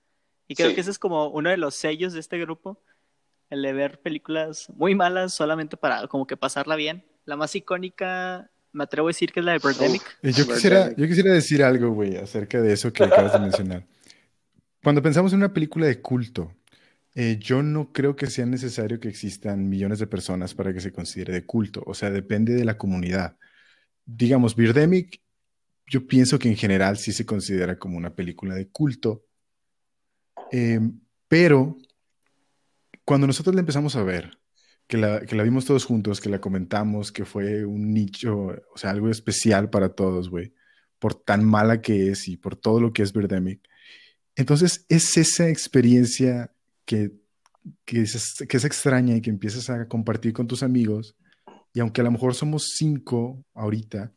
[0.47, 2.81] Y creo que ese es como uno de los sellos de este grupo,
[3.49, 7.05] el de ver películas muy malas solamente para como que pasarla bien.
[7.25, 10.01] La más icónica, me atrevo a decir que es la de Birdemic.
[10.23, 13.85] yo, quisiera, yo quisiera decir algo, güey, acerca de eso que acabas de mencionar.
[14.83, 16.51] Cuando pensamos en una película de culto,
[17.13, 20.93] eh, yo no creo que sea necesario que existan millones de personas para que se
[20.93, 21.83] considere de culto.
[21.85, 23.37] O sea, depende de la comunidad.
[24.05, 25.21] Digamos, Birdemic,
[25.87, 29.25] yo pienso que en general sí se considera como una película de culto.
[30.51, 31.77] Em, pero
[33.03, 34.37] cuando nosotros la empezamos a ver,
[34.87, 38.77] que la, que la vimos todos juntos, que la comentamos, que fue un nicho, o
[38.77, 40.53] sea, algo especial para todos, güey,
[40.99, 43.61] por tan mala que es y por todo lo que es Birdemic.
[44.35, 46.53] Entonces, es esa experiencia
[46.85, 47.11] que,
[47.85, 51.15] que, es, que es extraña y que empiezas a compartir con tus amigos,
[51.73, 54.11] y aunque a lo mejor somos cinco ahorita,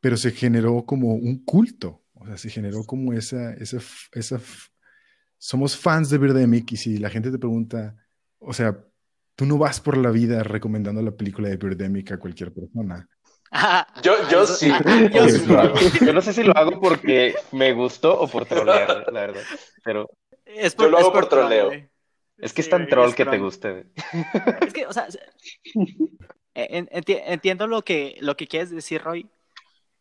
[0.00, 3.78] pero se generó como un culto, o sea, se generó como esa, esa,
[4.12, 4.40] esa
[5.38, 7.94] somos fans de Birdemic y si la gente te pregunta,
[8.38, 8.76] o sea,
[9.34, 13.08] tú no vas por la vida recomendando la película de Birdemic a cualquier persona.
[14.02, 14.70] yo, yo sí.
[15.14, 15.74] Yo, sí lo hago.
[16.04, 19.42] yo no sé si lo hago porque me gustó o por trolear, la verdad.
[19.84, 20.10] Pero
[20.78, 21.70] yo lo hago por, troleo.
[22.38, 23.86] Es que es tan troll que te guste.
[24.60, 25.08] Es que, o sea,
[26.54, 29.28] entiendo lo que, lo que quieres decir, Roy,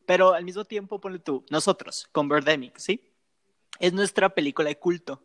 [0.06, 3.14] pero al mismo tiempo, ponle tú, nosotros, con Birdemic, ¿sí?
[3.80, 5.22] Es nuestra película de culto.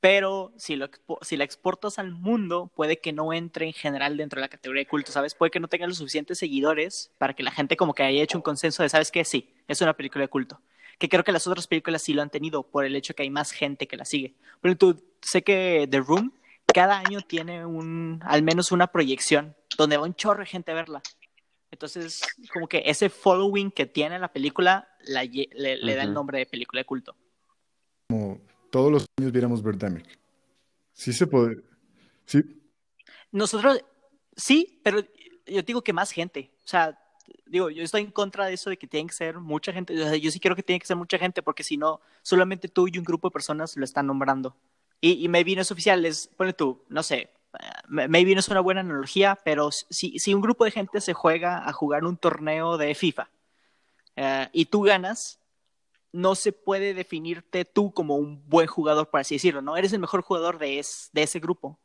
[0.00, 4.38] Pero si, lo, si la exportas al mundo, puede que no entre en general dentro
[4.38, 5.34] de la categoría de culto, ¿sabes?
[5.34, 8.36] Puede que no tenga los suficientes seguidores para que la gente como que haya hecho
[8.36, 9.24] un consenso de, ¿sabes qué?
[9.24, 10.60] Sí, es una película de culto
[10.98, 13.30] que creo que las otras películas sí lo han tenido por el hecho que hay
[13.30, 14.34] más gente que la sigue.
[14.60, 16.32] Pero tú, sé que The Room
[16.72, 20.74] cada año tiene un, al menos una proyección donde va un chorro de gente a
[20.74, 21.02] verla.
[21.70, 22.20] Entonces,
[22.52, 26.84] como que ese following que tiene la película le, da el nombre de película de
[26.84, 27.16] culto.
[28.08, 30.18] Como todos los años viéramos Birdemic.
[30.92, 31.62] Sí se puede.
[32.26, 32.42] Sí.
[33.30, 33.82] Nosotros,
[34.36, 35.00] sí, pero
[35.46, 36.52] yo digo que más gente.
[36.64, 36.98] O sea,
[37.46, 40.20] digo, yo estoy en contra de eso de que tiene que ser mucha gente.
[40.20, 42.98] yo sí creo que tiene que ser mucha gente porque si no, solamente tú y
[42.98, 44.56] un grupo de personas lo están nombrando.
[45.00, 47.30] Y, y maybe no es oficial, es, pone tú, no sé,
[47.88, 51.68] maybe no es una buena analogía, pero si, si un grupo de gente se juega
[51.68, 53.28] a jugar un torneo de FIFA
[54.16, 55.38] eh, y tú ganas,
[56.12, 59.76] no se puede definirte tú como un buen jugador, por así decirlo, ¿no?
[59.76, 61.78] Eres el mejor jugador de, de ese grupo,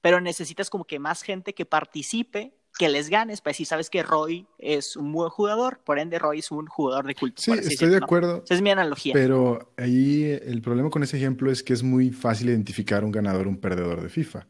[0.00, 4.02] pero necesitas como que más gente que participe que les ganes para decir, sabes que
[4.02, 7.40] Roy es un buen jugador, por ende Roy es un jugador de culto.
[7.40, 8.42] Sí, estoy de acuerdo.
[8.44, 9.12] Esa es mi analogía.
[9.12, 13.46] Pero ahí el problema con ese ejemplo es que es muy fácil identificar un ganador
[13.46, 14.46] o un perdedor de FIFA.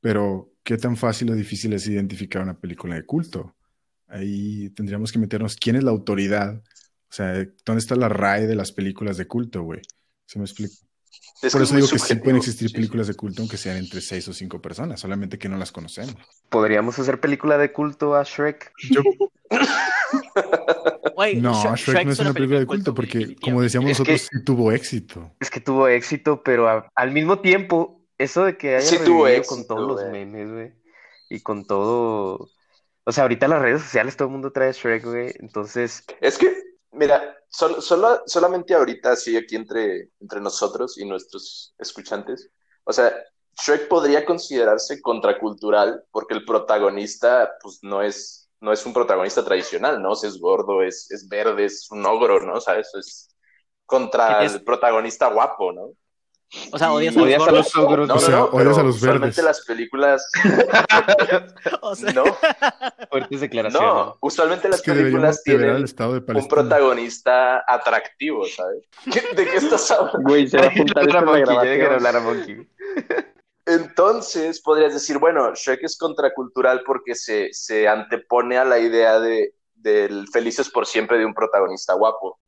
[0.00, 3.54] Pero, ¿qué tan fácil o difícil es identificar una película de culto?
[4.08, 6.56] Ahí tendríamos que meternos quién es la autoridad.
[6.56, 9.80] O sea, ¿dónde está la RAE de las películas de culto, güey?
[10.26, 10.74] ¿Se me explica?
[11.40, 14.34] Por eso digo que sí pueden existir películas de culto, aunque sean entre seis o
[14.34, 16.14] cinco personas, solamente que no las conocemos.
[16.50, 18.70] ¿Podríamos hacer película de culto a Shrek?
[21.40, 25.32] no, Shrek, no es una película de culto, porque, como decíamos nosotros, sí tuvo éxito.
[25.40, 29.54] Es que tuvo éxito, pero al mismo tiempo, eso de que haya sí tuvo éxito,
[29.54, 30.74] con todos los memes, güey,
[31.30, 32.50] y con todo...
[33.04, 36.04] O sea, ahorita las redes sociales todo el mundo trae Shrek, güey, entonces...
[36.20, 36.52] Es que,
[36.92, 37.80] mira, solo,
[38.26, 42.50] solamente ahorita, sí, aquí entre, entre nosotros y nuestros escuchantes,
[42.84, 43.12] o sea,
[43.62, 50.00] Shrek podría considerarse contracultural porque el protagonista, pues, no es, no es un protagonista tradicional,
[50.02, 50.12] ¿no?
[50.12, 52.54] O es gordo, es, es verde, es un ogro, ¿no?
[52.54, 53.34] O sea, eso es
[53.86, 55.92] contra el protagonista guapo, ¿no?
[56.72, 58.08] O sea, odias, a, los a los ogros.
[58.08, 59.36] No, o sea, odias a los verdes.
[59.36, 60.28] Usualmente las películas.
[61.80, 62.12] o sea...
[62.12, 62.24] No.
[63.08, 63.88] Fuertes declaraciones.
[63.88, 68.84] No, usualmente las películas tienen un protagonista atractivo, ¿sabes?
[69.36, 70.20] ¿De qué estás hablando?
[70.22, 72.68] Güey, se va a juntar esta grabación.
[73.66, 79.54] Entonces podrías decir, bueno, Shrek es contracultural porque se, se antepone a la idea de,
[79.74, 82.40] del felices por siempre de un protagonista guapo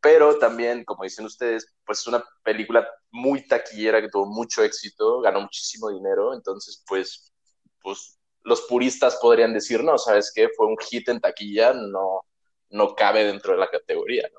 [0.00, 5.20] pero también, como dicen ustedes, pues es una película muy taquillera que tuvo mucho éxito,
[5.20, 7.32] ganó muchísimo dinero, entonces pues,
[7.82, 10.48] pues los puristas podrían decir, no, ¿sabes qué?
[10.56, 12.22] Fue un hit en taquilla, no,
[12.70, 14.38] no cabe dentro de la categoría, ¿no?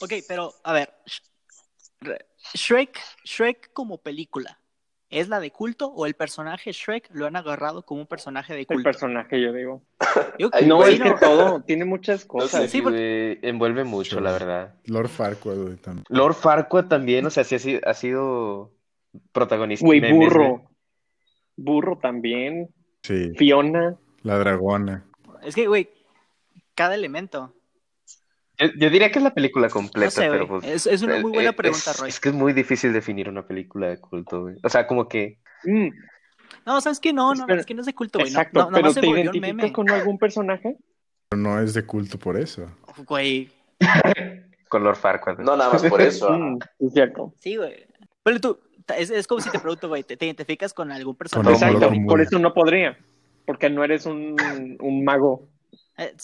[0.00, 0.94] Ok, pero a ver,
[2.54, 4.60] Shrek, Shrek como película,
[5.12, 8.64] ¿Es la de culto o el personaje Shrek lo han agarrado como un personaje de
[8.66, 8.78] culto?
[8.78, 9.82] El personaje, yo digo.
[10.38, 12.70] Yo- No, es que todo tiene muchas cosas.
[12.70, 14.74] Sí, porque- envuelve mucho, la verdad.
[14.86, 16.04] Lord Farquaad, güey, también.
[16.08, 18.70] Lord Farquaad también, o sea, sí ha sido, ha sido
[19.32, 19.84] protagonista.
[19.84, 20.00] Güey.
[20.12, 20.62] burro.
[21.56, 22.70] Burro también.
[23.02, 23.96] Sí, Fiona.
[24.22, 25.04] la dragona.
[25.42, 25.90] Es que, güey,
[26.74, 27.52] cada elemento.
[28.58, 30.64] Yo, yo diría que es la película completa, No sé, pero pues.
[30.64, 32.08] Es, es una muy buena eh, pregunta, es, Roy.
[32.08, 34.56] es que es muy difícil definir una película de culto, güey.
[34.62, 35.38] O sea, como que.
[35.64, 35.88] Mm,
[36.66, 37.12] No, ¿sabes qué?
[37.12, 38.30] No, no, Espera, es que no es de culto, güey.
[38.32, 39.72] No, exacto, no, pero nomás se ¿te volvió un identificas meme.
[39.72, 40.76] con algún personaje?
[41.28, 42.70] Pero no es de culto por eso.
[43.06, 43.50] Güey,
[44.68, 45.38] Con Lord Farquaad.
[45.38, 46.30] No nada más por eso.
[46.30, 47.34] Mm, es cierto.
[47.38, 47.86] sí, güey.
[48.22, 48.60] Pero tú,
[48.96, 51.50] es, es como si te pregunto, güey, ¿te, te identificas con algún Con personaje?
[51.64, 52.96] el Exacto, por eso no podría.
[53.46, 54.36] Porque no eres un,
[54.80, 55.48] un mago.
[55.98, 56.14] Eh,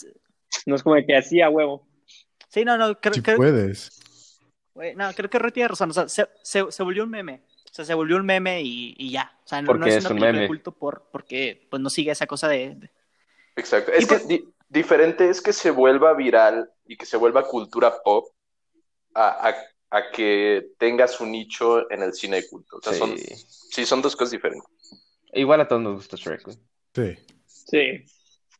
[0.65, 1.85] No es como que así a huevo.
[2.49, 3.91] Sí, no, no, creo, Si creo, puedes.
[4.95, 5.91] no, creo que Roy tiene razón.
[5.91, 7.43] O sea, se, se, se volvió un meme.
[7.71, 9.31] O sea, se volvió un meme y, y ya.
[9.45, 10.41] O sea, no, no es es una un película meme.
[10.41, 12.75] de culto por, porque pues no sigue esa cosa de...
[12.75, 12.91] de-
[13.55, 13.91] Exacto.
[13.93, 18.01] Y Es que di- diferente es que se vuelva viral y que se vuelva cultura
[18.03, 18.27] pop
[19.13, 19.55] a, a-
[19.91, 22.77] a que tenga su nicho en el cine de culto.
[22.77, 23.35] O sea, son, Sí.
[23.71, 24.67] sí, son dos cosas diferentes.
[25.33, 26.47] Igual a todos nos gusta Shrek.
[26.95, 27.17] Sí.
[27.45, 28.05] Sí.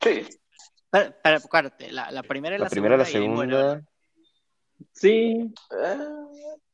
[0.01, 0.38] Sí.
[0.91, 3.45] Pero, pero acuérdate, la, la primera y la, La primera, la segunda.
[3.45, 3.81] y segunda.
[4.93, 5.53] Sí.
[5.71, 5.97] Eh,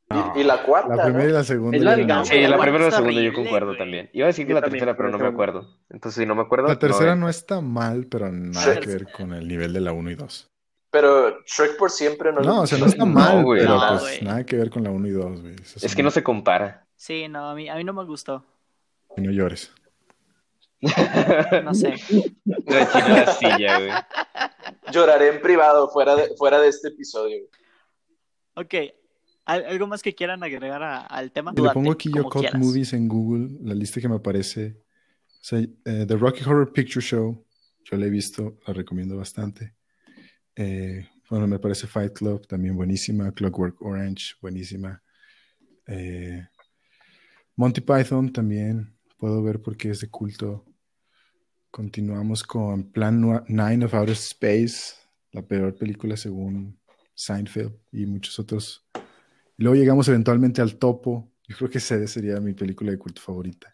[0.09, 0.33] No.
[0.35, 1.33] y, y la cuarta, La primera y ¿no?
[1.33, 1.77] la segunda.
[1.77, 2.15] Es larga.
[2.17, 2.25] no.
[2.25, 3.77] Sí, la la primera y la segunda yo horrible, concuerdo güey.
[3.79, 4.09] también.
[4.13, 5.43] Iba a decir que Yo la también, tercera, pero no la me segunda.
[5.51, 5.77] acuerdo.
[5.89, 6.67] Entonces, si no me acuerdo.
[6.67, 7.17] La tercera es.
[7.17, 8.79] no está mal, pero nada Sí.
[8.81, 10.51] que ver con el nivel de la 1 y 2.
[10.91, 13.87] Pero Shrek por siempre no No, lo o sea, no está mal, güey, pero no,
[13.89, 14.21] pues güey.
[14.21, 15.55] nada que ver con la 1 y 2, güey.
[15.55, 16.85] Es son- que no se compara.
[16.95, 18.45] Sí, no, a mí, a mí no me gustó.
[19.17, 19.73] y no llores.
[20.81, 21.95] No sé.
[22.65, 23.91] La china en la silla, güey.
[24.93, 27.43] Lloraré en privado fuera de, fuera de este episodio.
[28.55, 28.73] Ok.
[29.45, 31.51] ¿Al- ¿Algo más que quieran agregar a- al tema?
[31.51, 32.59] Le Dúdate, pongo aquí yo quieras.
[32.59, 34.77] Movies en Google, la lista que me aparece.
[35.29, 37.45] O sea, eh, The Rocky Horror Picture Show,
[37.83, 39.75] yo la he visto, la recomiendo bastante.
[40.55, 43.31] Eh, bueno, me parece Fight Club, también buenísima.
[43.31, 45.01] Clockwork Orange, buenísima.
[45.87, 46.47] Eh,
[47.55, 50.65] Monty Python también, puedo ver por qué es de culto.
[51.71, 54.95] Continuamos con Plan Nua- Nine of Outer Space,
[55.31, 56.79] la peor película según
[57.13, 58.85] Seinfeld y muchos otros.
[59.57, 61.31] Y luego llegamos eventualmente al Topo.
[61.47, 63.73] Yo creo que esa sería mi película de culto favorita.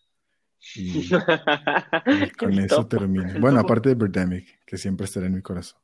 [0.75, 1.09] Y, y
[2.37, 2.87] con eso Topo.
[2.97, 3.39] termino.
[3.39, 5.79] Bueno, aparte de Birdemic, que siempre estará en mi corazón.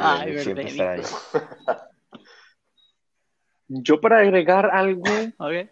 [0.00, 0.70] Ay, Siempre verdad.
[0.70, 1.02] estará ahí.
[3.68, 5.02] Yo para agregar algo,
[5.38, 5.68] Ok.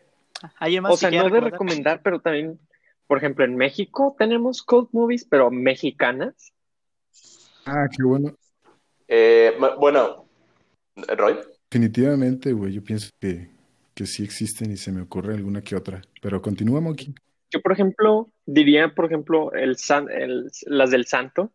[0.58, 2.60] ¿Alguien más o que sea, no de recomendar, pero también,
[3.06, 6.52] por ejemplo, en México tenemos cult movies, pero mexicanas.
[7.64, 8.34] Ah, qué bueno.
[9.08, 10.28] Eh, bueno,
[11.16, 11.38] Roy.
[11.70, 13.50] Definitivamente, güey, yo pienso que,
[13.94, 16.02] que sí existen y se me ocurre alguna que otra.
[16.22, 17.14] Pero continúa, Monkey.
[17.50, 21.52] Yo, por ejemplo, diría, por ejemplo, el, san- el- las del santo.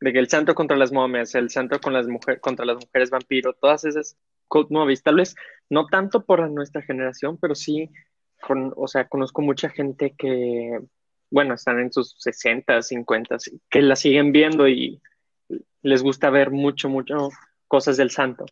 [0.00, 3.10] De que el santo contra las momias, el santo con las mujeres, contra las mujeres
[3.10, 4.16] vampiro, todas esas
[4.48, 5.02] cult movies.
[5.02, 5.34] Tal vez
[5.70, 7.90] no tanto por nuestra generación, pero sí,
[8.40, 10.80] con, o sea, conozco mucha gente que,
[11.30, 13.36] bueno, están en sus 60, 50,
[13.70, 15.00] que la siguen viendo y
[15.82, 17.28] les gusta ver mucho, mucho
[17.68, 18.46] cosas del santo.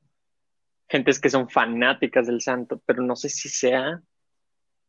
[0.88, 4.02] Gentes que son fanáticas del santo, pero no sé si sea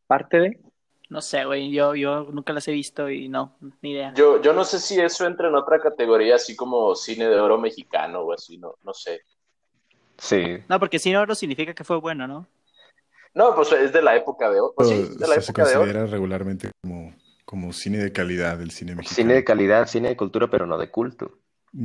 [0.06, 0.60] parte de...
[1.08, 1.70] No sé, güey.
[1.70, 4.12] Yo, yo nunca las he visto y no, ni idea.
[4.14, 7.58] Yo, yo no sé si eso entra en otra categoría, así como cine de oro
[7.58, 9.22] mexicano o así, no, no sé.
[10.18, 10.58] Sí.
[10.68, 12.46] No, porque si no, oro significa que fue bueno, ¿no?
[13.34, 14.74] No, pues es de la época de oro.
[14.76, 15.80] Pues sí, de la se época de oro.
[15.80, 19.16] considera regularmente como, como cine de calidad el cine mexicano.
[19.16, 21.38] Cine de calidad, cine de cultura, pero no de culto.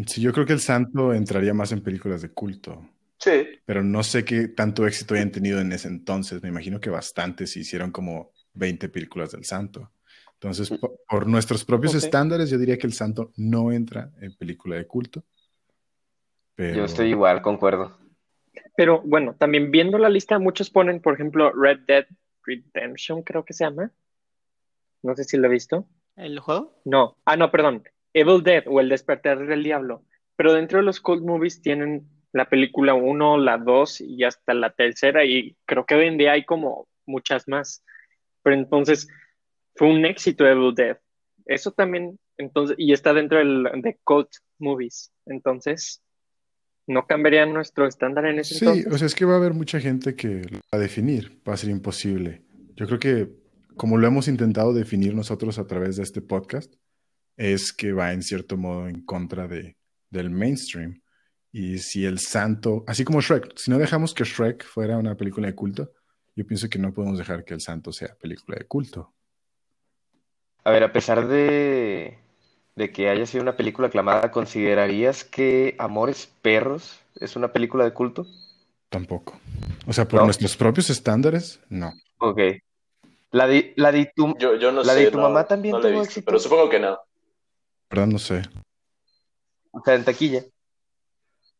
[0.05, 2.87] Sí, yo creo que El Santo entraría más en películas de culto.
[3.17, 6.41] Sí, Pero no sé qué tanto éxito hayan tenido en ese entonces.
[6.41, 9.91] Me imagino que bastantes se hicieron como 20 películas del Santo.
[10.33, 14.77] Entonces, po- por, nuestros propios estándares, yo diría que El Santo no entra en película
[14.77, 15.23] de culto.
[16.55, 17.97] Pero Yo estoy igual, concuerdo.
[18.79, 22.05] Pero bueno, también viendo la lista, muchos ponen, por ejemplo, Red Dead
[22.45, 23.91] Redemption, creo que se llama.
[25.03, 25.85] No sé si lo he visto.
[26.15, 26.79] ¿El juego?
[26.85, 27.83] No, ah, no, perdón.
[28.13, 30.05] Evil Dead o El Despertar del Diablo.
[30.37, 34.71] Pero dentro de los cult movies tienen la película 1, la 2 y hasta la
[34.71, 37.83] tercera, y creo que hoy en día hay como muchas más.
[38.43, 39.09] Pero entonces
[39.75, 40.97] fue un éxito Evil Dead.
[41.45, 45.11] Eso también, entonces, y está dentro del, de cult movies.
[45.25, 46.01] Entonces,
[46.89, 48.91] ¿no cambiaría nuestro estándar en ese Sí, entonces?
[48.91, 51.53] o sea, es que va a haber mucha gente que lo va a definir, va
[51.53, 52.41] a ser imposible.
[52.75, 53.29] Yo creo que
[53.77, 56.73] como lo hemos intentado definir nosotros a través de este podcast,
[57.37, 59.77] es que va en cierto modo en contra de,
[60.09, 61.01] del mainstream.
[61.51, 65.47] Y si el santo, así como Shrek, si no dejamos que Shrek fuera una película
[65.47, 65.93] de culto,
[66.35, 69.13] yo pienso que no podemos dejar que el santo sea película de culto.
[70.63, 72.17] A ver, a pesar de,
[72.79, 77.91] de que haya sido una película aclamada, ¿considerarías que Amores Perros es una película de
[77.93, 78.25] culto?
[78.87, 79.37] Tampoco.
[79.85, 80.25] O sea, por ¿No?
[80.27, 81.91] nuestros propios estándares, no.
[82.19, 82.39] Ok.
[83.31, 84.99] La de, la de tu, Yo, yo no la sé.
[85.01, 86.25] de tu no- mamá también tuvo visto, éxito.
[86.27, 86.97] Pero supongo que no.
[87.89, 88.07] ¿Verdad?
[88.07, 88.43] No sé.
[89.71, 90.43] O sea, en taquilla.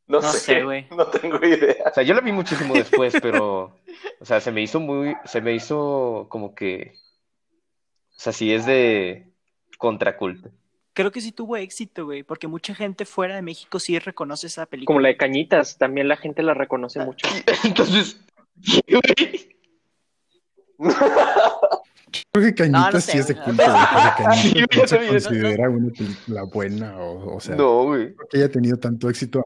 [0.08, 0.88] No, No sé, sé, güey.
[0.96, 1.84] No tengo idea.
[1.86, 3.76] O sea, yo la vi muchísimo después, pero,
[4.22, 6.94] o sea, se me hizo muy, se me hizo como que,
[8.16, 9.34] o sea, sí es de
[9.78, 10.50] contraculto.
[11.00, 14.66] Creo que sí tuvo éxito, güey, porque mucha gente fuera de México sí reconoce esa
[14.66, 14.88] película.
[14.94, 16.56] Como la de Cañitas, también la gente la Ah.
[16.56, 17.26] reconoce mucho.
[17.64, 18.20] Entonces,
[18.86, 19.56] güey.
[22.32, 23.66] Creo que Cañitas No, no sé, sí es de culto, güey,
[24.18, 28.14] Cañitas Sí, no se considera una película buena, o, o sea, No, güey.
[28.30, 29.46] que haya tenido tanto éxito.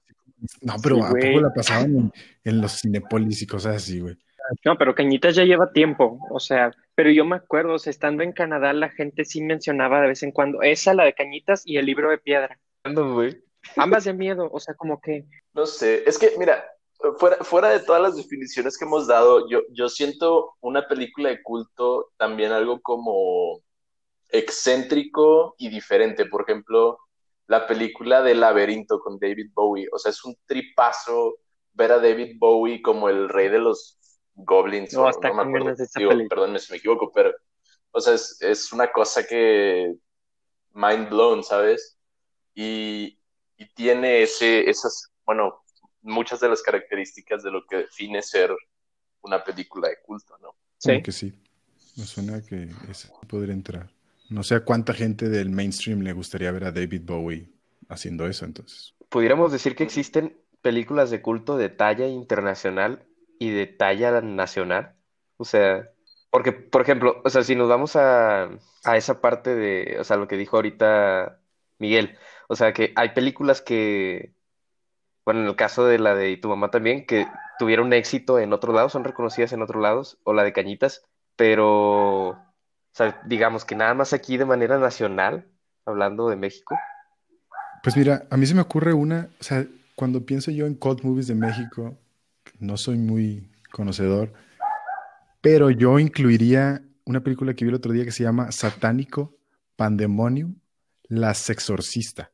[0.61, 2.11] No, pero Sí, ¿a poco la pasaban en,
[2.45, 4.17] en los Cinepolis y cosas así, güey?
[4.65, 8.23] No, pero Cañitas ya lleva tiempo, o sea, pero yo me acuerdo, o sea, estando
[8.23, 11.77] en Canadá, la gente sí mencionaba de vez en cuando esa, la de Cañitas y
[11.77, 12.59] el libro de piedra.
[12.83, 13.41] Güey.
[13.77, 16.65] Ambas de miedo, o sea, como que No sé, es que, mira,
[17.17, 21.41] fuera, fuera de todas las definiciones que hemos dado, yo, yo siento una película de
[21.41, 23.61] culto también algo como
[24.29, 26.25] excéntrico y diferente.
[26.25, 26.99] Por ejemplo,
[27.47, 29.87] la película de Laberinto con David Bowie.
[29.93, 31.37] O sea, es un tripazo
[31.73, 33.97] ver a David Bowie como el rey de los
[34.35, 34.93] goblins.
[34.93, 35.75] No, o hasta no me acuerdo.
[35.75, 37.33] de esa Digo, perdónme si me equivoco, pero,
[37.91, 39.95] o sea, es, es una cosa que
[40.73, 41.97] mind blown, ¿sabes?
[42.53, 43.19] Y,
[43.57, 45.63] y tiene ese, esas, bueno,
[46.01, 48.55] muchas de las características de lo que define ser
[49.21, 50.55] una película de culto, ¿no?
[50.77, 51.01] Sí.
[51.01, 51.33] que sí.
[51.95, 53.89] Me suena que ese podría entrar.
[54.29, 57.49] No sé a cuánta gente del mainstream le gustaría ver a David Bowie
[57.87, 58.93] haciendo eso, entonces.
[59.09, 63.05] Pudiéramos decir que existen películas de culto de talla internacional
[63.43, 64.95] y de talla nacional.
[65.37, 65.89] O sea,
[66.31, 68.49] porque, por ejemplo, o sea, si nos vamos a,
[68.83, 71.39] a esa parte de, o sea, lo que dijo ahorita
[71.77, 72.17] Miguel,
[72.47, 74.33] o sea, que hay películas que,
[75.25, 77.27] bueno, en el caso de la de tu mamá también, que
[77.59, 81.03] tuvieron éxito en otros lados, son reconocidas en otros lados, o la de Cañitas,
[81.35, 82.37] pero, o
[82.93, 85.47] sea, digamos que nada más aquí de manera nacional,
[85.85, 86.77] hablando de México.
[87.83, 89.65] Pues mira, a mí se me ocurre una, o sea,
[89.95, 91.97] cuando pienso yo en cult movies de México,
[92.59, 94.33] no soy muy conocedor,
[95.41, 99.35] pero yo incluiría una película que vi el otro día que se llama Satánico
[99.75, 100.55] Pandemonium,
[101.09, 102.31] La Sexorcista.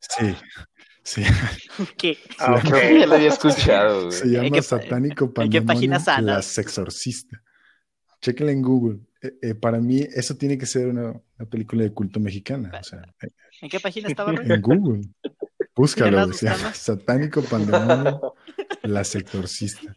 [0.00, 0.34] Sí,
[1.02, 1.22] sí,
[1.96, 2.18] ¿Qué?
[2.38, 2.72] Ah, ok.
[2.72, 4.12] Que ya lo había escuchado, güey.
[4.12, 6.42] se llama ¿En qué- Satánico en qué Pandemonium, La?
[6.42, 7.42] Sexorcista.
[8.20, 9.00] Chéquenla en Google.
[9.22, 12.70] Eh, eh, para mí eso tiene que ser una, una película de culto mexicana.
[12.78, 13.02] O sea,
[13.60, 15.02] ¿En qué página estaba, en Google.
[15.78, 16.76] Búscalo, andas se llama buscando?
[16.78, 18.34] Satánico Pandemonio,
[18.82, 19.94] la sectorcista.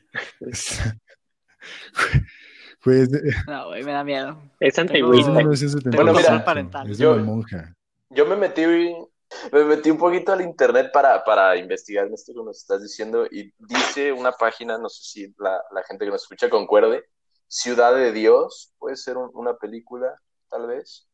[2.84, 4.38] Pues de, No, güey, me da miedo.
[4.60, 5.30] es es de antigüita.
[5.32, 5.96] 1975.
[6.04, 7.76] Bueno, mira, es de yo- una monja.
[8.10, 12.58] Yo me metí, me metí un poquito al internet para, para investigar esto que nos
[12.58, 16.50] estás diciendo y dice una página, no sé si la, la gente que nos escucha
[16.50, 17.06] concuerde,
[17.48, 20.16] Ciudad de Dios, puede ser un- una película,
[20.50, 21.08] tal vez.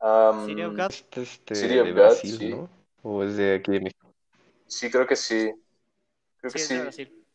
[0.00, 0.90] Um, City of God.
[1.12, 2.48] Este, City of God, Brasil, sí.
[2.50, 2.70] ¿no?
[3.02, 4.14] ¿O es de aquí de México?
[4.66, 5.50] sí, creo que sí.
[6.38, 6.74] Creo que Sí, es sí.
[6.74, 7.26] de Brasil.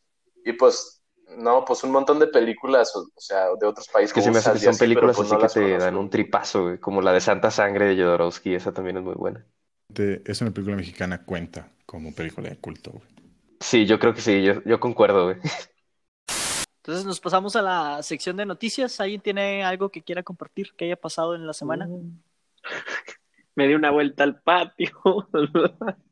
[0.44, 1.02] Y pues,
[1.38, 4.10] no, pues un montón de películas, o, o sea, de otros países.
[4.10, 5.78] Es que se me hace que son así, películas pues, así no que te conozco.
[5.78, 9.14] dan un tripazo, güey, como la de Santa Sangre de Jodorowsky, esa también es muy
[9.14, 9.46] buena.
[9.88, 12.90] De- Es una película mexicana, cuenta como película de culto.
[12.90, 13.04] güey.
[13.60, 15.36] Sí, yo creo que sí, yo, yo concuerdo, güey.
[16.78, 19.00] Entonces nos pasamos a la sección de noticias.
[19.00, 21.90] ¿Alguien tiene algo que quiera compartir que haya pasado en la semana?
[23.54, 24.90] Me di una vuelta al patio.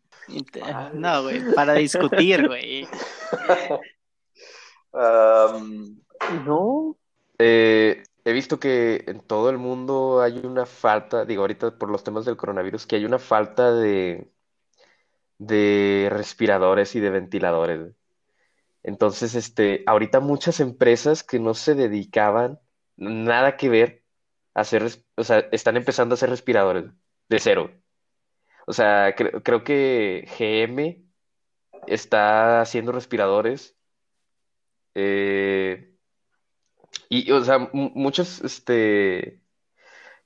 [0.95, 2.86] No, güey, para discutir, güey.
[4.93, 6.01] Um,
[6.45, 6.97] No,
[7.38, 12.05] Eh, he visto que en todo el mundo hay una falta, digo ahorita por los
[12.05, 14.30] temas del coronavirus, que hay una falta de,
[15.38, 17.95] de respiradores y de ventiladores.
[18.82, 22.61] Entonces, este, ahorita muchas empresas que no se dedicaban
[22.97, 24.05] nada que ver
[24.55, 24.84] a hacer,
[25.16, 26.86] o sea, están empezando a hacer respiradores
[27.30, 27.72] de cero.
[28.66, 31.04] O sea, cre- creo que GM
[31.86, 33.76] está haciendo respiradores.
[34.94, 35.90] Eh,
[37.08, 39.42] y, o sea, mu- muchos, este,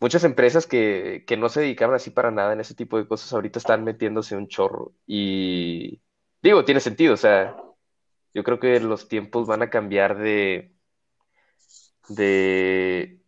[0.00, 3.32] muchas empresas que, que no se dedicaban así para nada en ese tipo de cosas,
[3.34, 4.94] ahorita están metiéndose un chorro.
[5.06, 6.02] Y
[6.42, 7.56] digo, tiene sentido, o sea,
[8.34, 10.74] yo creo que los tiempos van a cambiar de,
[12.08, 13.20] de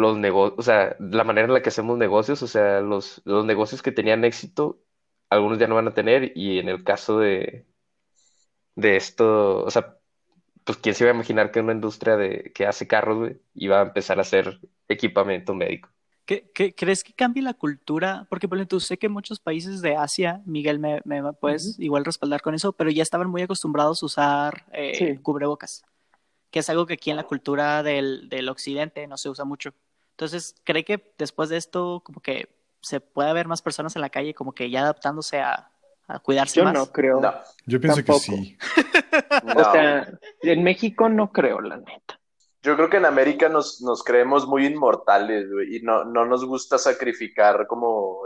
[0.00, 3.44] los negocios, o sea, la manera en la que hacemos negocios, o sea, los, los
[3.44, 4.80] negocios que tenían éxito,
[5.30, 7.66] algunos ya no van a tener, y en el caso de,
[8.76, 9.98] de esto, o sea,
[10.64, 13.80] pues quién se iba a imaginar que una industria de, que hace carros, güey, iba
[13.80, 15.88] a empezar a hacer equipamiento médico.
[16.26, 18.26] ¿Qué, crees que cambie la cultura?
[18.28, 21.00] Porque, por ejemplo, sé que muchos países de Asia, Miguel, me,
[21.40, 25.84] puedes igual respaldar con eso, pero ya estaban muy acostumbrados a usar eh, cubrebocas,
[26.50, 29.72] que es algo que aquí en la cultura del, del, occidente no se usa mucho.
[30.16, 32.48] Entonces, ¿cree que después de esto, como que
[32.80, 35.70] se puede ver más personas en la calle, como que ya adaptándose a,
[36.08, 36.72] a cuidarse más?
[36.72, 37.20] Yo no creo.
[37.66, 38.56] Yo pienso que sí.
[39.56, 40.08] O sea,
[40.42, 42.18] en México no creo, la neta.
[42.62, 46.44] Yo creo que en América nos, nos creemos muy inmortales, güey, y no, no nos
[46.46, 48.22] gusta sacrificar como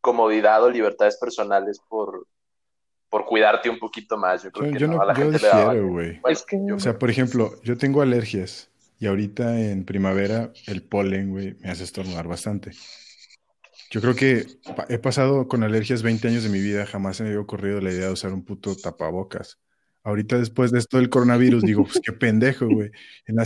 [0.00, 2.26] comodidad o libertades personales por,
[3.08, 4.44] por cuidarte un poquito más.
[4.44, 5.38] Yo creo que no, a la gente
[5.80, 6.20] güey.
[6.72, 11.70] O sea, por ejemplo, yo tengo alergias y ahorita en primavera el polen, güey, me
[11.70, 12.72] hace estornudar bastante.
[13.90, 14.46] Yo creo que
[14.88, 17.92] he pasado con alergias 20 años de mi vida, jamás se me había ocurrido la
[17.92, 19.58] idea de usar un puto tapabocas.
[20.02, 22.90] Ahorita después de esto del coronavirus, digo, pues qué pendejo, güey.
[23.26, 23.44] En, la,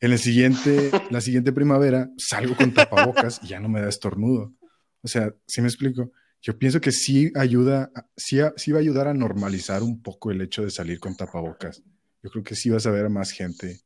[0.00, 4.54] en el siguiente, la siguiente primavera salgo con tapabocas y ya no me da estornudo.
[5.02, 6.12] O sea, ¿sí me explico?
[6.42, 10.40] Yo pienso que sí ayuda, sí, sí va a ayudar a normalizar un poco el
[10.40, 11.82] hecho de salir con tapabocas.
[12.22, 13.80] Yo creo que sí vas a ver a más gente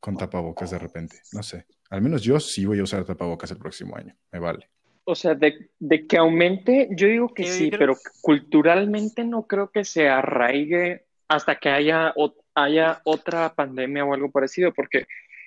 [0.00, 1.20] con tapabocas de repente.
[1.32, 1.66] No sé.
[1.90, 4.16] Al menos yo sí voy a usar tapabocas el próximo año.
[4.32, 4.68] Me vale.
[5.04, 9.84] O sea, de, de que aumente, yo digo que sí, pero culturalmente no creo que
[9.84, 12.14] se arraigue hasta que haya,
[12.54, 15.06] haya otra pandemia o algo parecido, porque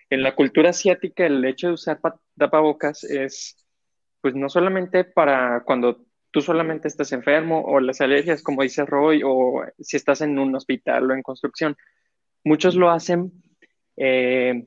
[0.09, 1.99] en la cultura asiática el hecho de usar
[2.37, 3.65] tapabocas es,
[4.21, 9.21] pues no solamente para cuando tú solamente estás enfermo o las alergias, como dice Roy,
[9.23, 11.77] o si estás en un hospital o en construcción.
[12.43, 13.31] Muchos lo hacen
[13.97, 14.65] eh,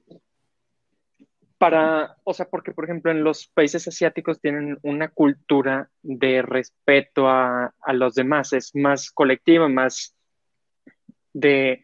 [1.58, 7.28] para, o sea, porque por ejemplo en los países asiáticos tienen una cultura de respeto
[7.28, 10.14] a, a los demás, es más colectiva, más
[11.32, 11.80] de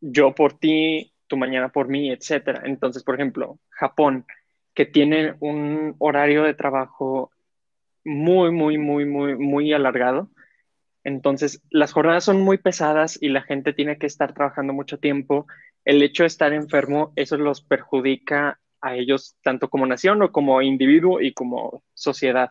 [0.00, 2.62] yo por ti, tu mañana por mí, etcétera.
[2.64, 4.26] Entonces, por ejemplo, Japón,
[4.74, 7.30] que tiene un horario de trabajo
[8.04, 10.30] muy, muy, muy, muy, muy alargado.
[11.04, 15.46] Entonces, las jornadas son muy pesadas y la gente tiene que estar trabajando mucho tiempo.
[15.86, 20.60] El hecho de estar enfermo, eso los perjudica a ellos tanto como nación o como
[20.60, 22.50] individuo y como sociedad.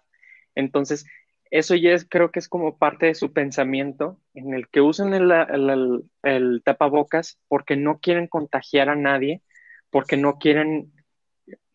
[0.55, 1.05] Entonces,
[1.51, 5.13] eso ya es, creo que es como parte de su pensamiento en el que usan
[5.13, 9.41] el, tapabocas porque no quieren contagiar a nadie,
[9.89, 10.93] porque no quieren,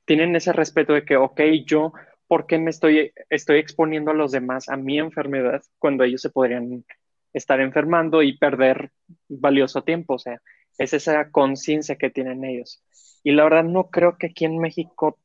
[0.06, 1.92] tienen ese respeto de que, ok, yo,
[2.26, 6.30] ¿por qué me estoy, estoy exponiendo a los demás a mi enfermedad cuando ellos se
[6.30, 6.86] podrían
[7.34, 8.92] estar enfermando y perder
[9.28, 10.14] valioso tiempo?
[10.14, 10.40] O sea,
[10.80, 12.82] es esa conciencia que tienen ellos.
[13.22, 15.18] Y la verdad no creo que aquí en México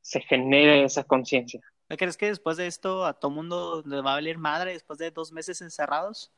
[0.00, 1.60] se genere esa conciencia.
[1.88, 5.00] ¿No crees que después de esto a todo mundo le va a valer madre después
[5.00, 6.32] de dos meses encerrados?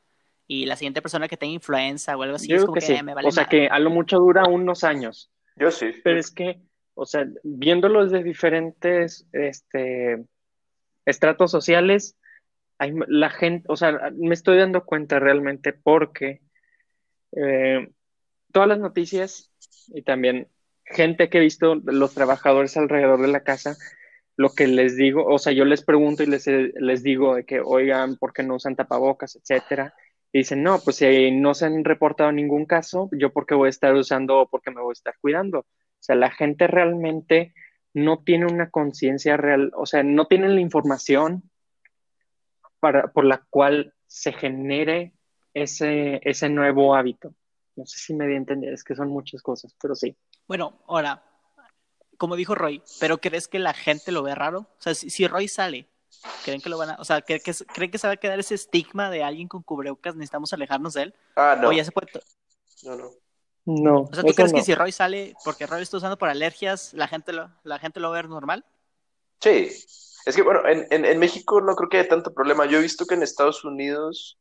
[0.46, 3.28] Y la siguiente persona que tenga influenza o algo así es como que, me vale
[3.28, 5.30] O sea que a lo mucho dura unos años.
[5.56, 5.92] Yo sí.
[6.02, 6.62] Pero es que,
[6.94, 10.24] o sea, viéndolo desde diferentes este,
[11.04, 12.16] estratos sociales,
[12.78, 16.40] hay, la gente, o sea, me estoy dando cuenta realmente porque
[17.32, 17.90] eh,
[18.54, 19.50] todas las noticias
[19.88, 20.48] y también
[20.86, 23.76] gente que he visto, los trabajadores alrededor de la casa,
[24.36, 27.60] lo que les digo, o sea, yo les pregunto y les, les digo de que,
[27.60, 29.94] oigan, ¿por qué no usan tapabocas, etcétera?
[30.32, 33.66] Y dicen, no, pues si no se han reportado ningún caso, yo por qué voy
[33.66, 35.60] a estar usando o por qué me voy a estar cuidando.
[35.60, 35.66] O
[36.00, 37.54] sea, la gente realmente
[37.92, 41.42] no tiene una conciencia real, o sea, no tienen la información
[42.78, 45.12] para, por la cual se genere
[45.54, 47.34] ese, ese nuevo hábito.
[47.76, 50.16] No sé si me di a entender, es que son muchas cosas, pero sí.
[50.46, 51.22] Bueno, ahora,
[52.16, 54.60] como dijo Roy, pero ¿crees que la gente lo ve raro?
[54.60, 55.88] O sea, si, Roy sale,
[56.44, 58.38] ¿creen que lo van a, o sea, ¿creen que, ¿creen que se va a quedar
[58.38, 61.14] ese estigma de alguien con cubrebocas, necesitamos alejarnos de él?
[61.36, 61.68] Ah, no.
[61.68, 62.08] O ya se puede...
[62.84, 63.10] No, no.
[63.66, 64.00] No.
[64.02, 67.08] O sea, ¿tú crees que si Roy sale porque Roy está usando por alergias, la
[67.08, 68.64] gente lo, la gente lo va a ver normal?
[69.40, 69.70] Sí.
[70.26, 72.66] Es que, bueno, en, en, México no creo que haya tanto problema.
[72.66, 74.38] Yo he visto que en Estados Unidos,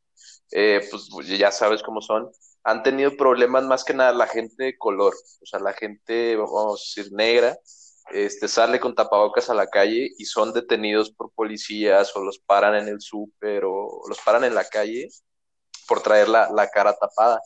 [0.50, 2.30] eh, pues ya sabes cómo son,
[2.64, 6.80] han tenido problemas más que nada la gente de color, o sea, la gente, vamos
[6.96, 7.56] a decir, negra,
[8.12, 12.74] este, sale con tapabocas a la calle y son detenidos por policías o los paran
[12.74, 15.08] en el súper o los paran en la calle
[15.88, 17.40] por traer la, la, cara tapada.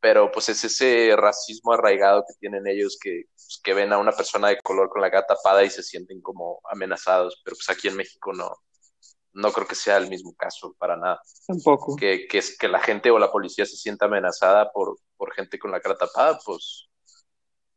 [0.00, 4.12] Pero pues es ese racismo arraigado que tienen ellos que, pues, que ven a una
[4.12, 7.40] persona de color con la cara tapada y se sienten como amenazados.
[7.44, 8.54] Pero pues aquí en México no,
[9.36, 11.20] no creo que sea el mismo caso para nada.
[11.46, 11.94] Tampoco.
[11.94, 15.70] Que, que, que la gente o la policía se sienta amenazada por, por gente con
[15.70, 16.88] la cara tapada, pues,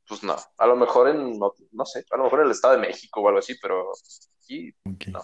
[0.08, 0.38] pues no.
[0.58, 3.22] A lo mejor en, no, no, sé, a lo mejor en el Estado de México
[3.22, 3.92] o algo así, pero
[4.42, 4.74] aquí
[5.12, 5.22] no.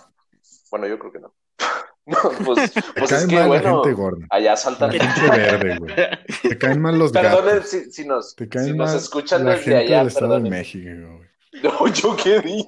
[0.70, 1.34] Bueno, yo creo que no.
[2.06, 4.28] no pues, pues es que, bueno, gente gorda.
[4.30, 4.96] allá saltan.
[4.98, 5.96] La gente verde, güey.
[6.42, 7.70] Te caen mal los Perdonen gatos.
[7.70, 10.40] si, si, nos, Te caen si mal nos escuchan la desde gente allá, del Estado
[10.40, 11.36] de México, güey.
[11.64, 12.68] No, ¿yo qué dije?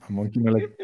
[0.00, 0.76] A Monkey no le...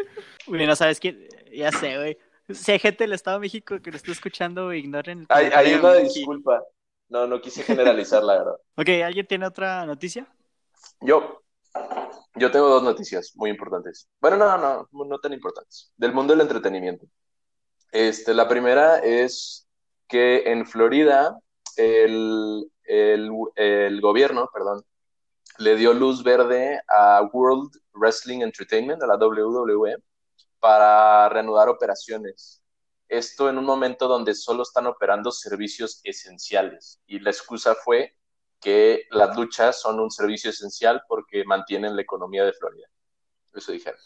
[0.47, 1.27] Güey, no sabes quién.
[1.53, 2.19] Ya sé, güey.
[2.49, 5.21] Si hay gente del Estado de México que lo está escuchando, ignoren.
[5.21, 6.63] el Hay, hay una disculpa.
[7.09, 8.57] No, no quise generalizar, la verdad.
[8.77, 10.27] Ok, ¿alguien tiene otra noticia?
[11.01, 11.43] Yo,
[12.35, 14.09] yo tengo dos noticias muy importantes.
[14.21, 15.93] Bueno, no, no, no tan importantes.
[15.97, 17.07] Del mundo del entretenimiento.
[17.93, 19.67] Este, la primera es
[20.09, 21.39] que en Florida
[21.77, 24.83] el, el, el gobierno, perdón,
[25.59, 29.97] le dio luz verde a World Wrestling Entertainment, a la WWE,
[30.67, 32.61] para reanudar operaciones.
[33.09, 37.01] Esto en un momento donde solo están operando servicios esenciales.
[37.07, 38.15] Y la excusa fue
[38.61, 42.89] que las luchas son un servicio esencial porque mantienen la economía de Florida.
[43.55, 44.01] Eso dijeron.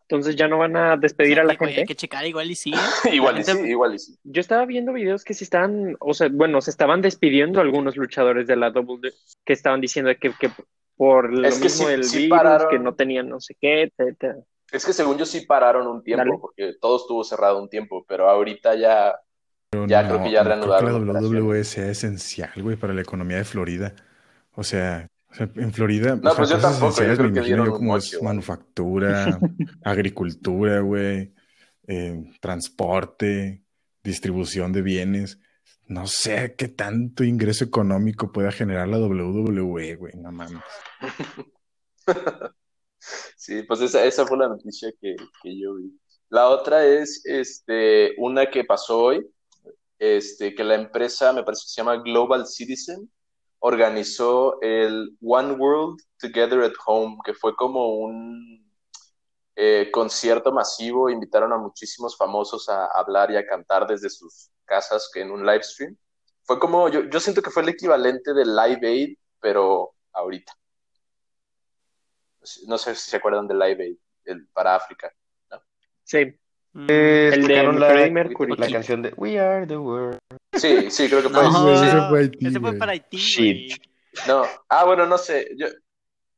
[0.00, 1.88] Entonces ya no van a despedir a la Güey, Hay gente.
[1.88, 2.72] que checar igual y sí.
[3.12, 4.18] igual y sí, gente- igual y sí.
[4.24, 8.48] Yo estaba viendo videos que se estaban, o sea, bueno, se estaban despidiendo algunos luchadores
[8.48, 9.12] de la WWE
[9.44, 10.50] que estaban diciendo que, que
[10.96, 12.68] por lo Es que mismo sí- del sí virus, pararon.
[12.70, 14.38] que no tenían no sé qué, etcétera.
[14.72, 16.38] Es que según yo sí pararon un tiempo, Dale.
[16.40, 19.14] porque todo estuvo cerrado un tiempo, pero ahorita ya,
[19.70, 21.20] Pero Ya creo que ya no creo reanudaron que la.
[21.20, 23.94] WWE sea esencial, güey, para la economía de Florida.
[24.54, 27.44] O sea, o sea, en Florida, No, pues yo tampoco, yo creo me que imagino
[27.44, 29.38] dieron yo un como es manufactura,
[29.84, 31.32] agricultura, güey,
[31.86, 33.62] eh, transporte,
[34.02, 35.38] distribución de bienes.
[35.86, 40.62] No sé qué tanto ingreso económico pueda generar la WWE, güey, no mames.
[43.36, 45.98] Sí, pues esa, esa fue la noticia que, que yo vi.
[46.28, 49.26] La otra es este, una que pasó hoy,
[49.98, 53.10] este, que la empresa, me parece que se llama Global Citizen,
[53.60, 58.70] organizó el One World Together at Home, que fue como un
[59.56, 65.10] eh, concierto masivo, invitaron a muchísimos famosos a hablar y a cantar desde sus casas
[65.14, 65.96] en un live stream.
[66.44, 70.52] Fue como, yo, yo siento que fue el equivalente del Live Aid, pero ahorita.
[72.66, 75.12] No sé si se acuerdan del Live Aid, el, para África.
[76.04, 76.34] Sí,
[76.72, 78.54] Mm, Eh, el de la, Freddie Mercury.
[78.56, 80.18] la canción de We Are the World.
[80.56, 81.42] Sí, sí, creo que fue.
[81.42, 81.84] No, sí.
[81.84, 82.78] ese fue Haití, ese fue güey.
[82.78, 83.82] para Haití, Shit.
[84.28, 85.50] No, ah, bueno, no sé.
[85.56, 85.66] Yo,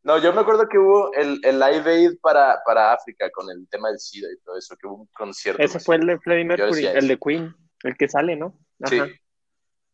[0.04, 3.68] no, yo me acuerdo que hubo el, el Live Aid para, para África con el
[3.68, 5.62] tema del SIDA y todo eso, que hubo un concierto.
[5.62, 8.58] ese fue el de Freddie Mercury, el de Queen, el que sale, ¿no?
[8.86, 9.00] Sí.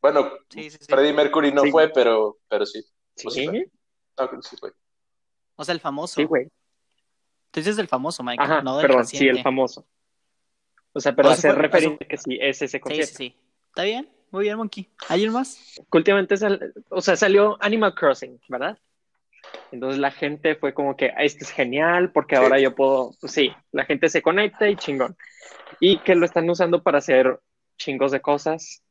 [0.00, 0.86] Bueno, Sí, sí, sí.
[0.88, 1.72] Freddie Mercury no Sí.
[1.72, 2.80] fue, pero, pero sí.
[3.20, 3.46] Pues sí.
[3.48, 4.70] No, creo que sí fue.
[5.58, 6.14] O sea, el famoso.
[6.14, 6.48] sí, güey.
[7.46, 9.84] Entonces del famoso, Mike, Ajá, no del perdón, sí, el famoso.
[10.92, 13.10] O sea, pero O sea, hacer referencia que sí es ese Sí, concierto.
[13.16, 13.36] sí, sí.
[13.68, 14.88] Está bien, muy bien, Monkey.
[15.08, 15.80] ¿Alguien más?
[15.92, 18.78] últimamente sal- o sea, salió Animal Crossing, ¿verdad?
[19.72, 22.42] Entonces la gente fue como que, "Ah, esto es genial porque Sí.
[22.42, 25.16] ahora yo puedo, sí, la gente se conecta y chingón.
[25.80, 27.40] Y que lo están usando para hacer
[27.76, 28.82] chingos de cosas,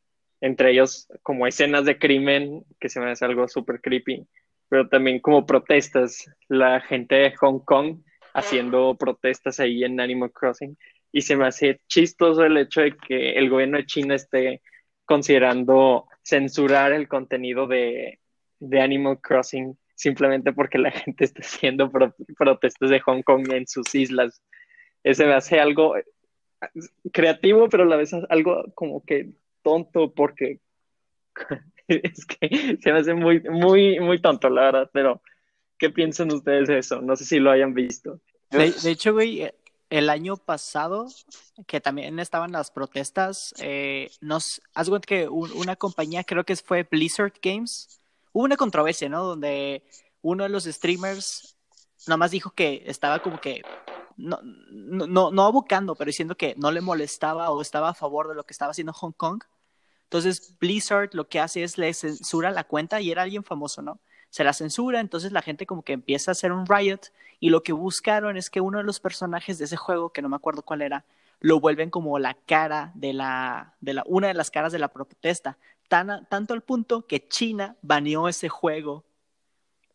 [0.41, 4.27] entre ellos como escenas de crimen, que se me hace algo súper creepy,
[4.69, 7.99] pero también como protestas, la gente de Hong Kong
[8.33, 10.77] haciendo protestas ahí en Animal Crossing.
[11.11, 14.61] Y se me hace chistoso el hecho de que el gobierno de China esté
[15.05, 18.19] considerando censurar el contenido de,
[18.59, 23.67] de Animal Crossing simplemente porque la gente está haciendo pro- protestas de Hong Kong en
[23.67, 24.43] sus islas.
[25.03, 25.95] Ese me hace algo
[27.11, 29.31] creativo, pero a la vez algo como que
[29.63, 30.59] tonto porque
[32.03, 35.21] es que se me hace muy, muy, muy tonto, la verdad, pero
[35.77, 37.01] ¿qué piensan ustedes de eso?
[37.01, 38.19] No sé si lo hayan visto.
[38.51, 39.49] De, de hecho, güey,
[39.89, 41.07] el año pasado,
[41.65, 46.55] que también estaban las protestas, eh, nos, haz cuenta que un- una compañía, creo que
[46.55, 47.99] fue Blizzard Games,
[48.33, 49.23] hubo una controversia, ¿no?
[49.23, 49.83] Donde
[50.21, 51.55] uno de los streamers
[52.07, 53.61] nomás dijo que estaba como que,
[54.17, 58.27] no, no, no, no abocando, pero diciendo que no le molestaba o estaba a favor
[58.27, 59.43] de lo que estaba haciendo Hong Kong.
[60.07, 63.99] Entonces Blizzard lo que hace es le censura la cuenta y era alguien famoso, ¿no?
[64.29, 67.61] Se la censura, entonces la gente como que empieza a hacer un riot y lo
[67.61, 70.61] que buscaron es que uno de los personajes de ese juego, que no me acuerdo
[70.61, 71.03] cuál era,
[71.41, 74.87] lo vuelven como la cara de la, de la una de las caras de la
[74.87, 75.57] protesta,
[75.89, 79.03] tan tanto al punto que China baneó ese juego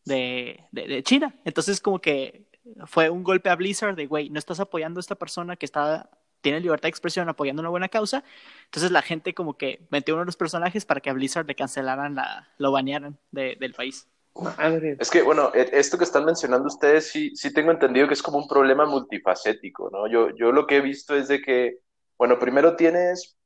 [0.05, 1.35] de, de, de China.
[1.43, 2.45] Entonces como que
[2.85, 6.09] fue un golpe a Blizzard de, güey, no estás apoyando a esta persona que está,
[6.43, 8.23] tiene libertad de expresión apoyando una buena causa.
[8.65, 11.55] Entonces la gente como que metió uno de los personajes para que a Blizzard le
[11.55, 14.07] cancelaran la, lo banearan de- del país.
[14.35, 14.97] Madre.
[14.99, 18.23] Es que, bueno, e- esto que están mencionando ustedes, sí, sí tengo entendido que es
[18.23, 20.07] como un problema multifacético, ¿no?
[20.07, 21.79] Yo, yo lo que he visto es de que,
[22.17, 23.37] bueno, primero tienes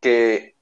[0.00, 0.56] que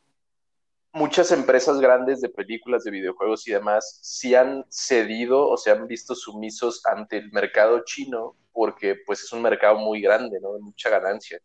[0.93, 5.87] muchas empresas grandes de películas, de videojuegos y demás, sí han cedido o se han
[5.89, 10.55] visto sumisos ante el mercado chino porque, pues, es un mercado muy grande, ¿no?
[10.55, 11.41] De mucha ganancia.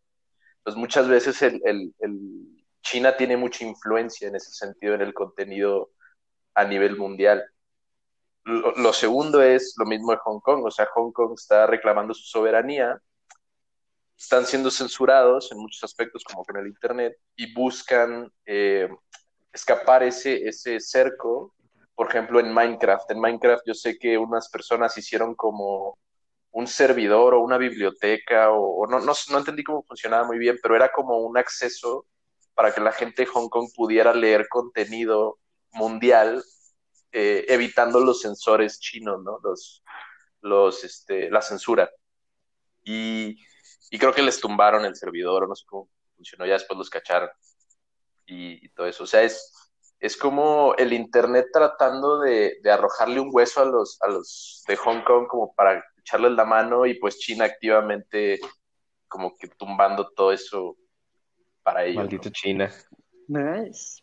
[0.69, 5.91] Entonces, muchas veces el, el China tiene mucha influencia en ese sentido en el contenido
[6.53, 7.43] a nivel mundial
[8.49, 12.23] lo, segundo es lo mismo de Hong Kong, o sea, Hong Kong está reclamando su
[12.23, 12.99] soberanía,
[14.17, 18.89] están siendo censurados en muchos aspectos, como con el Internet, y buscan eh,
[19.53, 21.53] escapar ese, ese cerco.
[21.95, 23.11] Por ejemplo, en Minecraft.
[23.11, 25.97] En Minecraft yo sé que unas personas hicieron como
[26.51, 30.75] un servidor o una biblioteca, o, no, no, no, entendí cómo funcionaba muy bien, pero
[30.75, 32.07] era como un acceso
[32.53, 35.39] para que la gente de Hong Kong pudiera leer contenido
[35.71, 36.43] mundial,
[37.11, 39.39] eh, evitando los sensores chinos, ¿no?
[39.43, 39.83] Los,
[40.41, 41.89] los, este, la censura.
[42.83, 43.37] Y,
[43.91, 46.89] y, creo que les tumbaron el servidor, o no sé cómo funcionó, ya después los
[46.89, 47.29] cacharon.
[48.25, 49.03] Y, y todo eso.
[49.03, 49.53] O sea, es,
[49.99, 54.75] es como el Internet tratando de, de, arrojarle un hueso a los, a los de
[54.77, 58.39] Hong Kong como para echarles la mano y pues China activamente
[59.07, 60.77] como que tumbando todo eso
[61.63, 61.97] para ellos.
[61.97, 62.71] Maldito China.
[63.27, 64.01] Nice.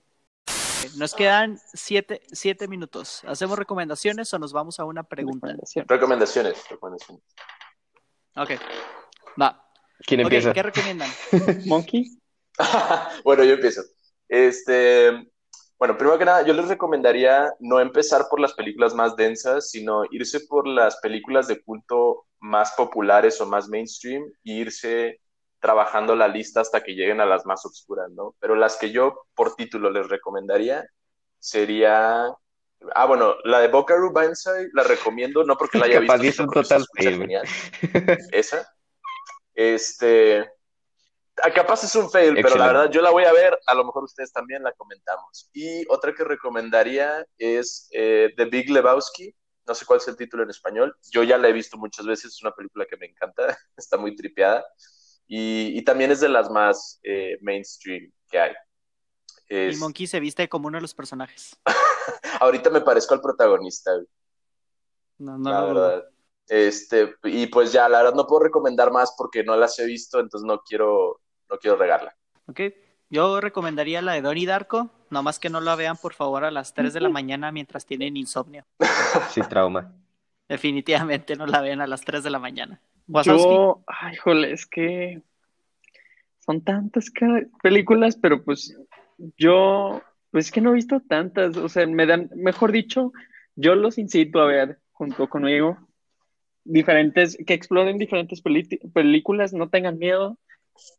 [0.96, 3.22] Nos quedan siete, siete, minutos.
[3.24, 5.48] ¿Hacemos recomendaciones o nos vamos a una pregunta?
[5.86, 6.68] Recomendaciones.
[6.68, 7.24] recomendaciones.
[8.36, 8.50] Ok.
[9.40, 9.66] Va.
[10.06, 10.52] ¿Quién empieza?
[10.52, 11.10] ¿Qué recomiendan?
[11.66, 12.18] ¿Monkey?
[13.24, 13.82] bueno, yo empiezo.
[14.28, 15.30] Este,
[15.78, 20.04] bueno, primero que nada, yo les recomendaría no empezar por las películas más densas, sino
[20.10, 25.20] irse por las películas de culto más populares o más mainstream e irse
[25.60, 28.34] trabajando la lista hasta que lleguen a las más oscuras, ¿no?
[28.40, 30.86] Pero las que yo por título les recomendaría
[31.38, 32.30] sería
[32.94, 36.84] Ah, bueno, la de Bokaru Banzai la recomiendo, no porque la haya visto, sino total
[38.32, 38.68] Esa.
[39.54, 40.48] Este,
[41.54, 44.04] capaz es un fail, pero la verdad yo la voy a ver, a lo mejor
[44.04, 45.50] ustedes también la comentamos.
[45.52, 49.34] Y otra que recomendaría es eh, The Big Lebowski,
[49.66, 52.32] no sé cuál es el título en español, yo ya la he visto muchas veces,
[52.32, 54.64] es una película que me encanta, está muy tripeada
[55.26, 58.52] y, también es de las más eh, mainstream que hay.
[59.48, 61.56] Y Monkey se viste como uno de los personajes.
[62.40, 63.92] Ahorita me parezco al protagonista.
[65.18, 66.04] No, no, la verdad.
[66.48, 70.20] Este, y pues ya, la verdad no puedo recomendar más porque no las he visto,
[70.20, 71.20] entonces no quiero,
[71.50, 72.16] no quiero regarla.
[72.46, 72.60] Ok,
[73.10, 76.74] yo recomendaría la de Donnie Darko, nomás que no la vean por favor a las
[76.74, 78.64] 3 de la mañana mientras tienen insomnio.
[79.30, 79.92] Sí, trauma.
[80.48, 82.80] Definitivamente no la vean a las 3 de la mañana.
[83.24, 85.22] Yo, ay, jole, es que
[86.40, 87.12] son tantas
[87.62, 88.76] películas, pero pues
[89.36, 93.12] yo, pues es que no he visto tantas, o sea, me dan, mejor dicho,
[93.54, 95.78] yo los incito a ver junto conmigo
[96.64, 98.42] diferentes, que exploren diferentes
[98.92, 100.38] películas, no tengan miedo,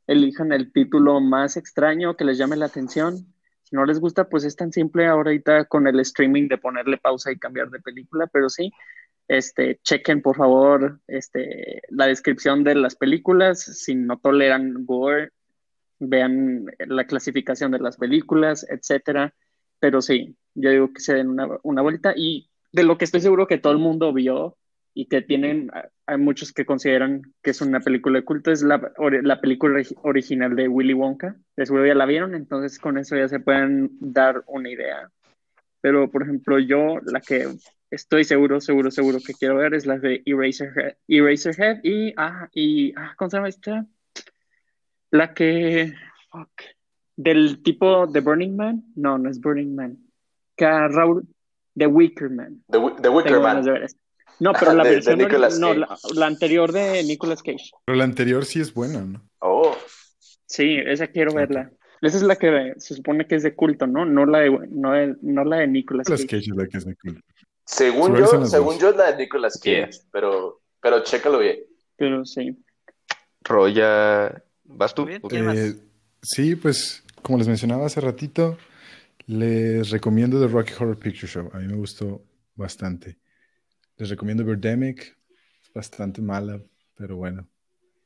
[0.07, 3.33] elijan el título más extraño que les llame la atención.
[3.63, 7.31] Si no les gusta, pues es tan simple ahorita con el streaming de ponerle pausa
[7.31, 8.71] y cambiar de película, pero sí,
[9.27, 15.31] este, chequen por favor este, la descripción de las películas, si no toleran gore,
[15.99, 19.33] vean la clasificación de las películas, etcétera.
[19.79, 23.21] Pero sí, yo digo que se den una, una vuelta y de lo que estoy
[23.21, 24.57] seguro que todo el mundo vio
[24.97, 25.69] y que tienen,
[26.07, 30.55] hay muchos que consideran que es una película de culto, es la, la película original
[30.55, 34.43] de Willy Wonka, de seguro ya la vieron, entonces con eso ya se pueden dar
[34.47, 35.11] una idea.
[35.81, 37.47] Pero, por ejemplo, yo la que
[37.91, 42.91] estoy seguro, seguro, seguro que quiero ver es la de Eraserhead, Eraserhead y, ah, y,
[42.97, 43.85] ah, ¿cómo se llama esta?
[45.11, 45.93] La que,
[46.31, 46.49] fuck,
[47.15, 49.99] del tipo de Burning Man, no, no es Burning Man,
[50.55, 51.27] que Raúl,
[51.75, 52.63] The Wicker Man.
[52.71, 53.63] The, Wicker Man.
[54.39, 55.19] No, pero la versión
[55.59, 57.71] no, la, anterior de Nicolas Cage.
[57.85, 59.21] Pero la anterior sí es buena, ¿no?
[59.39, 59.75] Oh.
[60.45, 61.71] Sí, esa quiero verla.
[62.01, 64.05] Esa es la que se supone que es de culto, ¿no?
[64.05, 66.27] No la de, no, no la de Nicolas Cage.
[66.27, 67.21] Cage es la que es de culto.
[67.65, 71.59] Según yo, según yo es la de Nicolas Cage, pero, pero chécalo bien.
[71.97, 72.63] Pero sí.
[73.41, 75.07] Roya, ¿vas tú?
[75.09, 75.75] Eh,
[76.21, 78.57] sí, pues como les mencionaba hace ratito,
[79.25, 81.49] les recomiendo The Rocky Horror Picture Show.
[81.53, 82.23] A mí me gustó
[82.55, 83.17] bastante.
[83.97, 85.17] Les recomiendo Birdemic.
[85.61, 86.61] Es bastante mala,
[86.95, 87.47] pero bueno,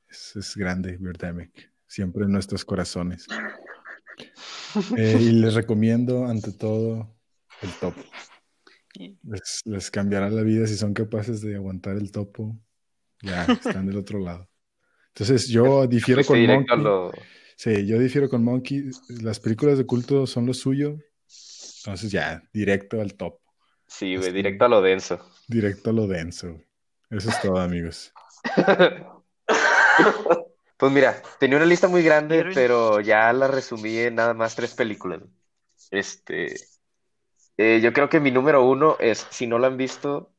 [0.10, 1.72] es, grande Birdemic.
[1.86, 3.28] Siempre en nuestros corazones.
[4.98, 7.14] Eh, y les recomiendo, ante todo,
[7.62, 8.02] el topo.
[9.66, 12.58] Les, cambiará la vida si son capaces de aguantar el topo.
[13.22, 14.50] Ya, están del otro lado.
[15.10, 17.22] Entonces, yo difiero con Monkey.
[17.58, 18.90] Sí, yo difiero con Monkey.
[19.22, 20.98] Las películas de culto son lo suyo.
[21.80, 23.42] Entonces, ya, directo al topo.
[23.88, 25.20] Sí, güey, directo a lo denso.
[25.48, 26.60] Directo a lo denso.
[27.10, 28.14] Eso es todo, amigos.
[30.82, 34.74] Pues mira, tenía una lista muy grande, pero ya la resumí en nada más tres
[34.74, 35.22] películas.
[35.92, 36.56] Este,
[37.56, 40.34] eh, yo creo que mi número uno es, si no la han visto,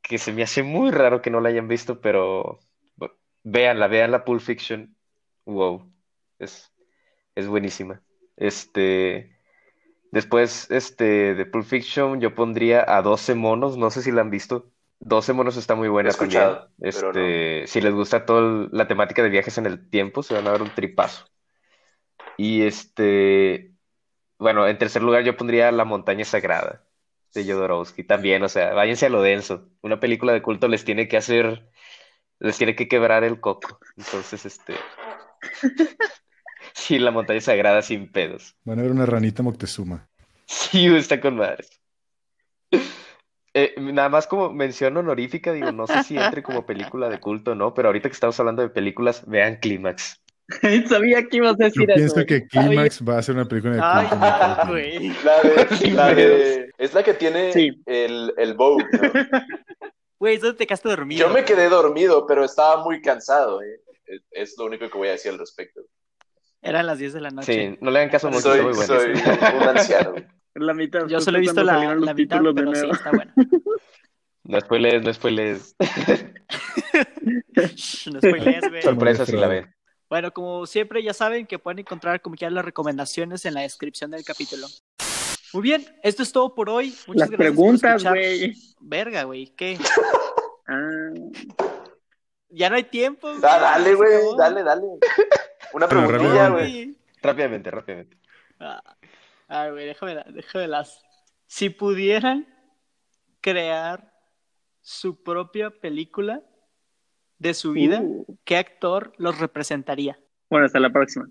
[0.00, 2.60] que se me hace muy raro que no la hayan visto, pero
[3.42, 4.94] véanla, vean la Pulp Fiction.
[5.44, 5.92] Wow,
[6.38, 6.72] es,
[7.34, 8.00] es buenísima.
[8.36, 9.39] Este,
[10.10, 14.30] Después, este, de Pulp Fiction, yo pondría a 12 monos, no sé si la han
[14.30, 14.70] visto.
[15.00, 16.50] 12 monos está muy buena también.
[16.80, 20.50] Este, si les gusta toda la temática de viajes en el tiempo, se van a
[20.50, 21.26] dar un tripazo.
[22.36, 23.72] Y este,
[24.38, 26.84] bueno, en tercer lugar yo pondría La montaña sagrada
[27.34, 29.68] de Jodorowsky también, o sea, váyanse a lo denso.
[29.82, 31.70] Una película de culto les tiene que hacer,
[32.38, 33.78] les tiene que quebrar el coco.
[33.96, 34.74] Entonces, este,
[36.74, 38.54] sí, La montaña sagrada sin pedos.
[38.64, 40.08] Van a ver una ranita Moctezuma.
[40.46, 41.80] Sí, está con madres.
[43.52, 47.50] Eh, nada más como mención honorífica, digo, no sé si entre como película de culto
[47.50, 50.22] o no, pero ahorita que estamos hablando de películas, vean Clímax.
[50.88, 51.96] Sabía que ibas a Yo decir eso.
[51.96, 54.24] pienso que Clímax va a ser una película de Ay, culto.
[54.24, 55.12] ya, güey.
[55.24, 57.70] La de, la de, es la que tiene Sí.
[57.86, 58.86] el, el bow, ¿no?
[60.20, 61.26] Güey, ¿dónde te quedaste dormido?
[61.26, 63.80] Yo me quedé dormido, pero estaba muy cansado, ¿eh?
[64.06, 65.80] Es- Es lo único que voy a decir al respecto.
[66.62, 67.52] Eran las 10 de la noche.
[67.72, 68.86] Sí, no le hagan caso Monkey, Soy, muy bueno.
[68.86, 70.14] soy un anciano.
[70.54, 71.06] La mitad.
[71.06, 73.32] Yo solo he visto la, la mitad, de pero sí, está buena.
[74.42, 75.76] No spoilees, no spoilees.
[78.12, 78.82] No spoilees, güey.
[78.82, 79.74] Sorpresa si la ven.
[80.08, 84.10] Bueno, como siempre, ya saben que pueden encontrar como quieran las recomendaciones en la descripción
[84.10, 84.66] del capítulo.
[85.52, 86.88] Muy bien, esto es todo por hoy.
[87.06, 88.54] Muchas Las gracias por preguntas, güey.
[88.80, 89.78] Verga, güey, ¿qué?
[90.66, 91.10] Ah,
[92.48, 93.28] Ya no hay tiempo.
[93.28, 93.40] güey.
[93.44, 94.82] Ah, dale, güey, dale, dale.
[95.72, 96.18] Una preguntilla,
[96.48, 96.52] rápidamente.
[96.72, 96.96] güey.
[97.22, 98.18] Rápidamente, rápidamente.
[98.58, 98.82] Ah,
[99.48, 101.02] Ay, güey, déjame, déjame las.
[101.46, 102.46] Si pudieran
[103.40, 104.12] crear
[104.80, 106.42] su propia película
[107.38, 108.38] de su vida, uh.
[108.44, 110.18] ¿qué actor los representaría?
[110.48, 111.26] Bueno, hasta la próxima.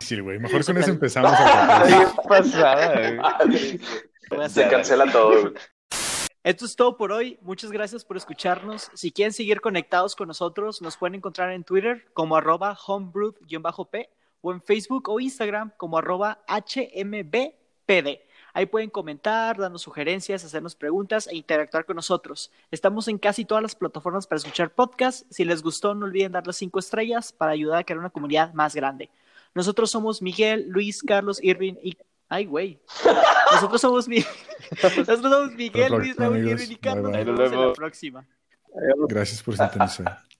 [0.00, 0.38] Sí, güey.
[0.38, 2.94] Mejor con eso empezamos a pasada,
[3.46, 3.80] güey.
[4.40, 5.54] A Se cancela todo, güey.
[6.46, 7.40] Esto es todo por hoy.
[7.42, 8.88] Muchas gracias por escucharnos.
[8.94, 14.08] Si quieren seguir conectados con nosotros, nos pueden encontrar en Twitter como arroba homebrewed-p
[14.42, 18.20] o en Facebook o Instagram como arroba hmbpd.
[18.54, 22.52] Ahí pueden comentar, darnos sugerencias, hacernos preguntas e interactuar con nosotros.
[22.70, 25.26] Estamos en casi todas las plataformas para escuchar podcasts.
[25.30, 28.72] Si les gustó, no olviden darle cinco estrellas para ayudar a crear una comunidad más
[28.72, 29.10] grande.
[29.52, 31.96] Nosotros somos Miguel, Luis, Carlos, Irving y...
[32.28, 32.80] ay, güey.
[33.52, 34.24] Nosotros somos, Mi-
[34.82, 36.94] Nosotros somos Miguel, Luis, Raúl, y bye.
[36.94, 38.26] Nos vemos en la próxima.
[39.08, 40.18] Gracias por sintonizar.